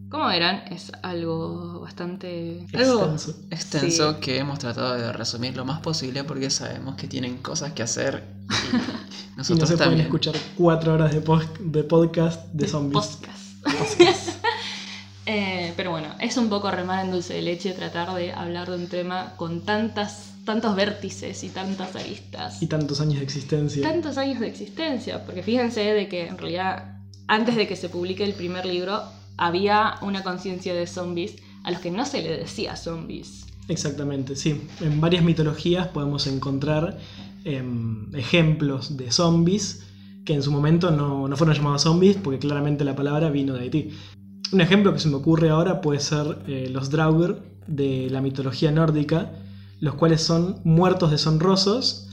Como 0.10 0.28
verán, 0.28 0.64
es 0.72 0.92
algo 1.04 1.82
bastante... 1.82 2.66
Algo 2.74 3.02
Extenso. 3.12 3.36
extenso 3.52 4.14
Sí. 4.14 4.20
que 4.22 4.38
hemos 4.38 4.58
tratado 4.60 4.94
de 4.96 5.12
resumir 5.12 5.58
lo 5.58 5.66
más 5.66 5.82
posible 5.82 6.24
porque 6.24 6.50
sabemos 6.50 6.96
que 6.96 7.08
tienen 7.08 7.38
cosas 7.40 7.74
que 7.74 7.84
hacer 7.84 8.24
y 8.72 8.76
Y 9.38 9.44
no 9.44 9.44
nosotros 9.44 9.70
se 9.70 9.76
pueden 9.76 9.90
también. 9.92 10.06
escuchar 10.08 10.36
cuatro 10.56 10.94
horas 10.94 11.12
de, 11.14 11.22
de 11.60 11.84
podcast 11.84 12.46
de 12.54 12.68
zombies. 12.68 13.18
Podcast. 13.18 13.58
Eh, 15.30 15.74
pero 15.76 15.92
bueno, 15.92 16.08
es 16.22 16.38
un 16.38 16.48
poco 16.48 16.72
remar 16.72 17.04
en 17.04 17.12
dulce 17.12 17.34
de 17.34 17.42
leche 17.42 17.74
tratar 17.74 18.16
de 18.16 18.32
hablar 18.32 18.70
de 18.70 18.78
un 18.78 18.88
tema 18.88 19.34
con 19.36 19.66
tantas, 19.66 20.32
tantos 20.46 20.74
vértices 20.74 21.44
y 21.44 21.50
tantas 21.50 21.94
aristas. 21.98 22.64
Y 22.64 22.68
tantos 22.68 23.02
años 23.02 23.18
de 23.18 23.24
existencia. 23.24 23.84
tantos 23.84 24.18
años 24.18 24.40
de 24.40 24.48
existencia, 24.48 25.26
porque 25.26 25.44
fíjense 25.44 25.82
de 25.82 26.08
que 26.08 26.28
en 26.28 26.38
realidad 26.38 27.02
antes 27.28 27.58
de 27.58 27.68
que 27.68 27.76
se 27.76 27.90
publique 27.90 28.24
el 28.24 28.36
primer 28.36 28.66
libro 28.66 29.04
había 29.36 29.96
una 30.02 30.24
conciencia 30.24 30.74
de 30.74 30.88
zombies 30.88 31.36
a 31.66 31.72
los 31.72 31.82
que 31.82 31.92
no 31.92 32.06
se 32.06 32.22
le 32.22 32.38
decía 32.38 32.78
zombies. 32.78 33.48
Exactamente, 33.68 34.38
sí. 34.38 34.62
En 34.80 35.02
varias 35.02 35.26
mitologías 35.26 35.90
podemos 35.90 36.26
encontrar 36.28 37.00
em, 37.44 38.16
ejemplos 38.16 38.96
de 38.96 39.12
zombies 39.12 39.84
que 40.24 40.36
en 40.36 40.42
su 40.42 40.52
momento 40.52 40.90
no, 40.90 41.28
no 41.28 41.36
fueron 41.36 41.54
llamados 41.54 41.82
zombies 41.82 42.16
porque 42.16 42.40
claramente 42.40 42.86
la 42.86 42.96
palabra 42.96 43.30
vino 43.30 43.54
de 43.56 43.64
Haití. 43.64 43.92
Un 44.52 44.62
ejemplo 44.62 44.94
que 44.94 45.00
se 45.00 45.10
me 45.10 45.16
ocurre 45.16 45.50
ahora 45.50 45.82
puede 45.82 46.00
ser 46.00 46.40
eh, 46.48 46.70
los 46.72 46.90
Draugr 46.90 47.42
de 47.68 48.10
la 48.10 48.22
mitología 48.22 48.72
nórdica, 48.72 49.32
los 49.82 49.96
cuales 49.96 50.22
son 50.22 50.62
muertos 50.64 51.12
deshonrosos 51.12 52.08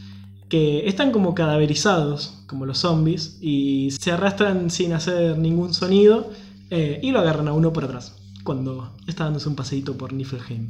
que 0.48 0.88
están 0.88 1.12
como 1.12 1.34
cadaverizados, 1.34 2.42
como 2.46 2.66
los 2.66 2.78
zombies, 2.78 3.38
y 3.40 3.90
se 3.92 4.12
arrastran 4.12 4.70
sin 4.70 4.92
hacer 4.92 5.38
ningún 5.38 5.74
sonido 5.74 6.30
eh, 6.70 7.00
y 7.02 7.12
lo 7.12 7.20
agarran 7.20 7.48
a 7.48 7.52
uno 7.52 7.72
por 7.72 7.84
atrás 7.84 8.16
cuando 8.42 8.92
está 9.06 9.24
dándose 9.24 9.48
un 9.48 9.56
paseíto 9.56 9.96
por 9.96 10.12
Niflheim. 10.12 10.68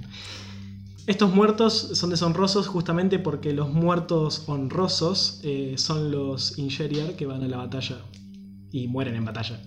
Estos 1.06 1.34
muertos 1.34 1.90
son 1.94 2.10
deshonrosos 2.10 2.66
justamente 2.66 3.18
porque 3.18 3.52
los 3.52 3.70
muertos 3.72 4.44
honrosos 4.46 5.40
eh, 5.42 5.74
son 5.76 6.10
los 6.10 6.58
Ingeriar 6.58 7.14
que 7.16 7.26
van 7.26 7.42
a 7.42 7.48
la 7.48 7.58
batalla 7.58 7.98
y 8.70 8.86
mueren 8.88 9.16
en 9.16 9.24
batalla. 9.24 9.60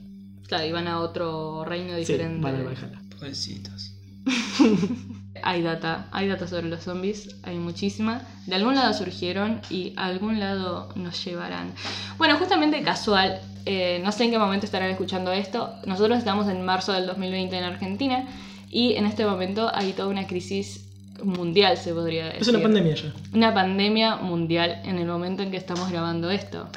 Claro, 0.48 0.66
iban 0.66 0.88
a 0.88 1.00
otro 1.00 1.64
reino 1.66 1.94
Sí, 1.94 2.00
diferente. 2.00 2.42
van 2.42 2.64
Valhalla. 2.66 3.02
Pobrecitos. 3.18 3.94
Hay 5.44 5.62
data, 5.62 6.08
hay 6.12 6.28
data 6.28 6.48
sobre 6.48 6.68
los 6.68 6.84
zombies, 6.84 7.36
hay 7.44 7.58
muchísima. 7.58 8.22
De 8.48 8.56
algún 8.56 8.74
lado 8.76 8.92
surgieron 8.94 9.62
y 9.70 9.94
a 9.96 10.06
algún 10.08 10.40
lado 10.40 10.90
nos 10.96 11.24
llevarán. 11.24 11.74
Bueno, 12.18 12.38
justamente 12.38 12.82
casual, 12.82 13.40
eh, 13.66 14.02
no 14.04 14.12
sé 14.12 14.26
en 14.26 14.32
qué 14.32 14.40
momento 14.40 14.66
estarán 14.66 14.90
escuchando 14.90 15.32
esto. 15.32 15.74
Nosotros 15.86 16.18
estamos 16.18 16.48
en 16.50 16.66
marzo 16.66 16.92
del 16.92 17.06
2020 17.06 17.56
en 17.56 17.64
Argentina 17.64 18.26
y 18.70 18.94
en 18.94 19.06
este 19.06 19.26
momento 19.26 19.70
hay 19.74 19.94
toda 19.94 20.08
una 20.10 20.26
crisis 20.26 20.87
mundial, 21.24 21.78
se 21.78 21.94
podría 21.94 22.26
decir. 22.26 22.42
Es 22.42 22.48
una 22.48 22.62
pandemia 22.62 22.96
ya. 22.96 23.14
Una 23.34 23.54
pandemia 23.54 24.16
mundial 24.18 24.82
en 24.86 24.98
el 25.00 25.06
momento 25.08 25.44
en 25.44 25.52
que 25.52 25.58
estamos 25.58 25.90
grabando 25.92 26.30
esto. 26.32 26.68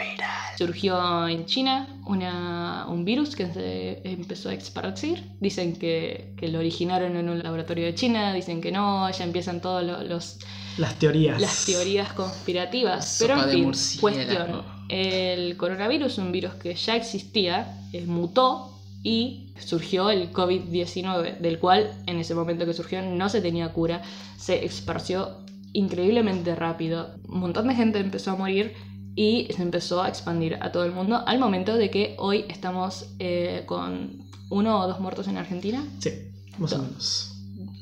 Surgió 0.58 1.26
en 1.28 1.46
China 1.46 1.88
una- 2.06 2.86
un 2.88 3.04
virus 3.04 3.34
que 3.34 3.46
se 3.52 4.00
empezó 4.04 4.50
a 4.50 4.54
esparcir. 4.54 5.24
Dicen 5.40 5.74
que, 5.76 6.34
que 6.36 6.48
lo 6.48 6.58
originaron 6.58 7.16
en 7.16 7.28
un 7.28 7.42
laboratorio 7.42 7.86
de 7.86 7.94
China, 7.94 8.32
dicen 8.34 8.60
que 8.60 8.70
no, 8.72 9.10
ya 9.10 9.24
empiezan 9.24 9.60
todas 9.60 9.84
los, 10.06 10.38
Las 10.76 10.94
teorías. 10.98 11.40
las 11.40 11.64
teorías 11.64 12.12
conspirativas. 12.12 13.20
La 13.20 13.26
Pero 13.26 13.42
en 13.44 13.50
fin, 13.50 14.00
cuestión. 14.00 14.62
El 14.88 15.56
coronavirus, 15.56 16.18
un 16.18 16.32
virus 16.32 16.54
que 16.54 16.74
ya 16.74 16.96
existía, 16.96 17.78
eh, 17.92 18.04
mutó 18.06 18.69
y 19.02 19.52
surgió 19.58 20.10
el 20.10 20.32
COVID-19, 20.32 21.38
del 21.38 21.58
cual 21.58 21.90
en 22.06 22.18
ese 22.18 22.34
momento 22.34 22.66
que 22.66 22.74
surgió 22.74 23.02
no 23.02 23.28
se 23.28 23.40
tenía 23.40 23.72
cura, 23.72 24.02
se 24.36 24.64
esparció 24.64 25.38
increíblemente 25.72 26.54
rápido. 26.54 27.14
Un 27.28 27.40
montón 27.40 27.68
de 27.68 27.74
gente 27.74 27.98
empezó 27.98 28.32
a 28.32 28.36
morir 28.36 28.74
y 29.14 29.48
se 29.54 29.62
empezó 29.62 30.02
a 30.02 30.08
expandir 30.08 30.58
a 30.60 30.72
todo 30.72 30.84
el 30.84 30.92
mundo 30.92 31.22
al 31.26 31.38
momento 31.38 31.76
de 31.76 31.90
que 31.90 32.14
hoy 32.18 32.44
estamos 32.48 33.14
eh, 33.18 33.64
con 33.66 34.22
uno 34.50 34.80
o 34.80 34.86
dos 34.86 35.00
muertos 35.00 35.28
en 35.28 35.38
Argentina. 35.38 35.84
Sí, 35.98 36.10
más 36.58 36.72
o 36.72 36.82
menos. 36.82 37.36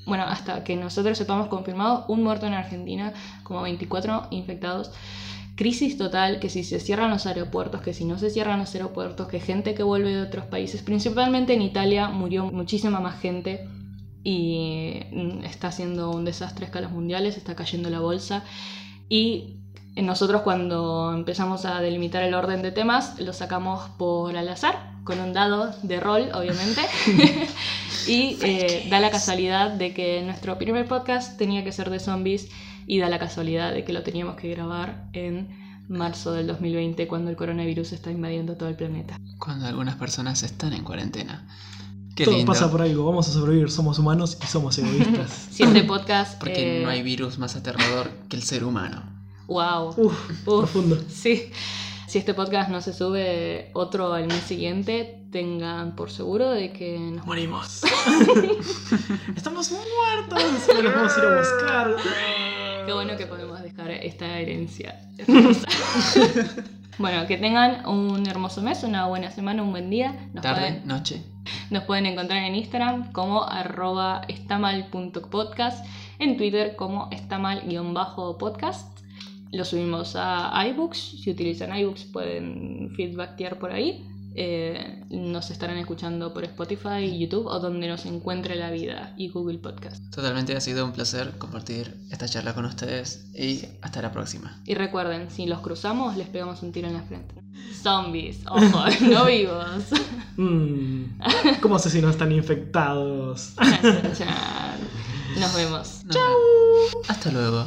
Bueno, 0.06 0.24
hasta 0.24 0.64
que 0.64 0.74
nosotros 0.76 1.18
sepamos 1.18 1.48
confirmado 1.48 2.06
un 2.08 2.22
muerto 2.22 2.46
en 2.46 2.54
Argentina, 2.54 3.12
como 3.42 3.62
24 3.62 4.28
infectados. 4.30 4.90
Crisis 5.58 5.98
total, 5.98 6.38
que 6.38 6.50
si 6.50 6.62
se 6.62 6.78
cierran 6.78 7.10
los 7.10 7.26
aeropuertos, 7.26 7.80
que 7.80 7.92
si 7.92 8.04
no 8.04 8.16
se 8.16 8.30
cierran 8.30 8.60
los 8.60 8.72
aeropuertos, 8.76 9.26
que 9.26 9.40
gente 9.40 9.74
que 9.74 9.82
vuelve 9.82 10.14
de 10.14 10.22
otros 10.22 10.44
países, 10.46 10.82
principalmente 10.82 11.52
en 11.52 11.62
Italia 11.62 12.10
murió 12.10 12.44
muchísima 12.44 13.00
más 13.00 13.18
gente 13.18 13.68
y 14.22 15.00
mm, 15.10 15.42
está 15.42 15.66
haciendo 15.66 16.12
un 16.12 16.24
desastre 16.24 16.64
a 16.64 16.68
escalas 16.68 16.92
mundiales, 16.92 17.36
está 17.36 17.56
cayendo 17.56 17.90
la 17.90 17.98
bolsa 17.98 18.44
y 19.08 19.56
nosotros 19.96 20.42
cuando 20.42 21.12
empezamos 21.12 21.64
a 21.64 21.80
delimitar 21.80 22.22
el 22.22 22.34
orden 22.34 22.62
de 22.62 22.70
temas 22.70 23.18
lo 23.18 23.32
sacamos 23.32 23.88
por 23.98 24.36
al 24.36 24.48
azar, 24.48 24.92
con 25.02 25.18
un 25.18 25.32
dado 25.32 25.74
de 25.82 25.98
rol, 25.98 26.28
obviamente. 26.34 26.82
y 28.06 28.38
eh, 28.42 28.86
da 28.88 29.00
la 29.00 29.10
casualidad 29.10 29.72
de 29.72 29.92
que 29.92 30.22
nuestro 30.22 30.56
primer 30.56 30.86
podcast 30.86 31.36
tenía 31.36 31.64
que 31.64 31.72
ser 31.72 31.90
de 31.90 31.98
zombies 31.98 32.48
y 32.88 32.98
da 32.98 33.08
la 33.10 33.18
casualidad 33.18 33.72
de 33.72 33.84
que 33.84 33.92
lo 33.92 34.02
teníamos 34.02 34.36
que 34.36 34.48
grabar 34.48 35.08
en 35.12 35.84
marzo 35.88 36.32
del 36.32 36.46
2020 36.46 37.06
cuando 37.06 37.30
el 37.30 37.36
coronavirus 37.36 37.92
está 37.92 38.10
invadiendo 38.10 38.56
todo 38.56 38.68
el 38.68 38.76
planeta. 38.76 39.16
Cuando 39.38 39.66
algunas 39.66 39.96
personas 39.96 40.42
están 40.42 40.72
en 40.72 40.82
cuarentena. 40.82 41.46
Qué 42.16 42.24
Todo 42.24 42.36
lindo. 42.36 42.50
pasa 42.50 42.68
por 42.70 42.82
algo, 42.82 43.04
vamos 43.04 43.28
a 43.28 43.32
sobrevivir, 43.32 43.70
somos 43.70 43.98
humanos 43.98 44.38
y 44.42 44.46
somos 44.46 44.76
egoístas. 44.78 45.48
Si 45.52 45.62
este 45.62 45.84
podcast... 45.84 46.38
Porque 46.40 46.80
eh, 46.80 46.82
no 46.82 46.88
hay 46.88 47.02
virus 47.02 47.38
más 47.38 47.54
aterrador 47.54 48.10
que 48.28 48.36
el 48.36 48.42
ser 48.42 48.64
humano. 48.64 49.02
Wow. 49.46 49.94
Uf, 49.96 50.44
profundo. 50.44 50.98
Sí. 51.08 51.50
Si 52.08 52.18
este 52.18 52.32
podcast 52.32 52.70
no 52.70 52.80
se 52.80 52.94
sube 52.94 53.70
otro 53.74 54.14
al 54.14 54.26
mes 54.26 54.42
siguiente, 54.42 55.26
tengan 55.30 55.94
por 55.94 56.10
seguro 56.10 56.50
de 56.50 56.72
que 56.72 56.98
nos 56.98 57.26
Morimos. 57.26 57.82
Estamos 59.36 59.70
muertos. 59.70 60.42
Nos 60.42 60.94
vamos 60.94 61.16
a 61.16 61.20
ir 61.20 61.26
a 61.26 61.38
buscar. 61.38 61.96
Qué 62.88 62.94
bueno 62.94 63.18
que 63.18 63.26
podemos 63.26 63.60
dejar 63.60 63.90
esta 63.90 64.38
herencia. 64.38 64.98
bueno, 66.98 67.26
que 67.26 67.36
tengan 67.36 67.84
un 67.86 68.26
hermoso 68.26 68.62
mes, 68.62 68.82
una 68.82 69.06
buena 69.06 69.30
semana, 69.30 69.62
un 69.62 69.72
buen 69.72 69.90
día. 69.90 70.30
Nos, 70.32 70.42
Tarde, 70.42 70.60
pueden, 70.60 70.88
noche. 70.88 71.22
nos 71.68 71.82
pueden 71.82 72.06
encontrar 72.06 72.42
en 72.44 72.54
Instagram 72.54 73.12
como 73.12 73.44
arroba 73.44 74.22
estamal.podcast, 74.28 75.84
en 76.18 76.38
Twitter 76.38 76.76
como 76.76 77.10
estamal-podcast. 77.10 79.00
Lo 79.52 79.66
subimos 79.66 80.16
a 80.16 80.66
iBooks. 80.68 81.20
Si 81.22 81.30
utilizan 81.30 81.76
iBooks 81.76 82.04
pueden 82.06 82.94
feedbackear 82.96 83.58
por 83.58 83.70
ahí. 83.70 84.02
Eh, 84.34 85.04
nos 85.10 85.50
estarán 85.50 85.78
escuchando 85.78 86.32
por 86.32 86.44
Spotify, 86.44 87.18
YouTube 87.18 87.46
o 87.46 87.58
donde 87.58 87.88
nos 87.88 88.06
encuentre 88.06 88.54
la 88.54 88.70
vida 88.70 89.14
y 89.16 89.28
Google 89.28 89.58
Podcast. 89.58 90.10
Totalmente 90.14 90.56
ha 90.56 90.60
sido 90.60 90.84
un 90.84 90.92
placer 90.92 91.38
compartir 91.38 91.96
esta 92.10 92.28
charla 92.28 92.54
con 92.54 92.64
ustedes 92.64 93.26
y 93.34 93.64
hasta 93.82 94.00
la 94.02 94.12
próxima. 94.12 94.60
Y 94.64 94.74
recuerden, 94.74 95.30
si 95.30 95.46
los 95.46 95.60
cruzamos, 95.60 96.16
les 96.16 96.28
pegamos 96.28 96.62
un 96.62 96.72
tiro 96.72 96.88
en 96.88 96.94
la 96.94 97.02
frente. 97.02 97.34
Zombies, 97.82 98.40
ojo, 98.48 98.84
no 99.02 99.24
vivos. 99.24 99.84
Mm, 100.36 101.04
¿Cómo 101.60 101.78
sé 101.78 101.90
si 101.90 102.00
no 102.00 102.10
están 102.10 102.30
infectados? 102.32 103.54
Nos 105.38 105.54
vemos. 105.54 106.04
Nos 106.04 106.14
vemos. 106.14 107.08
Hasta 107.08 107.30
luego. 107.30 107.66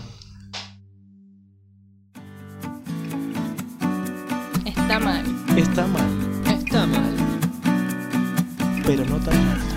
Está 9.22 9.71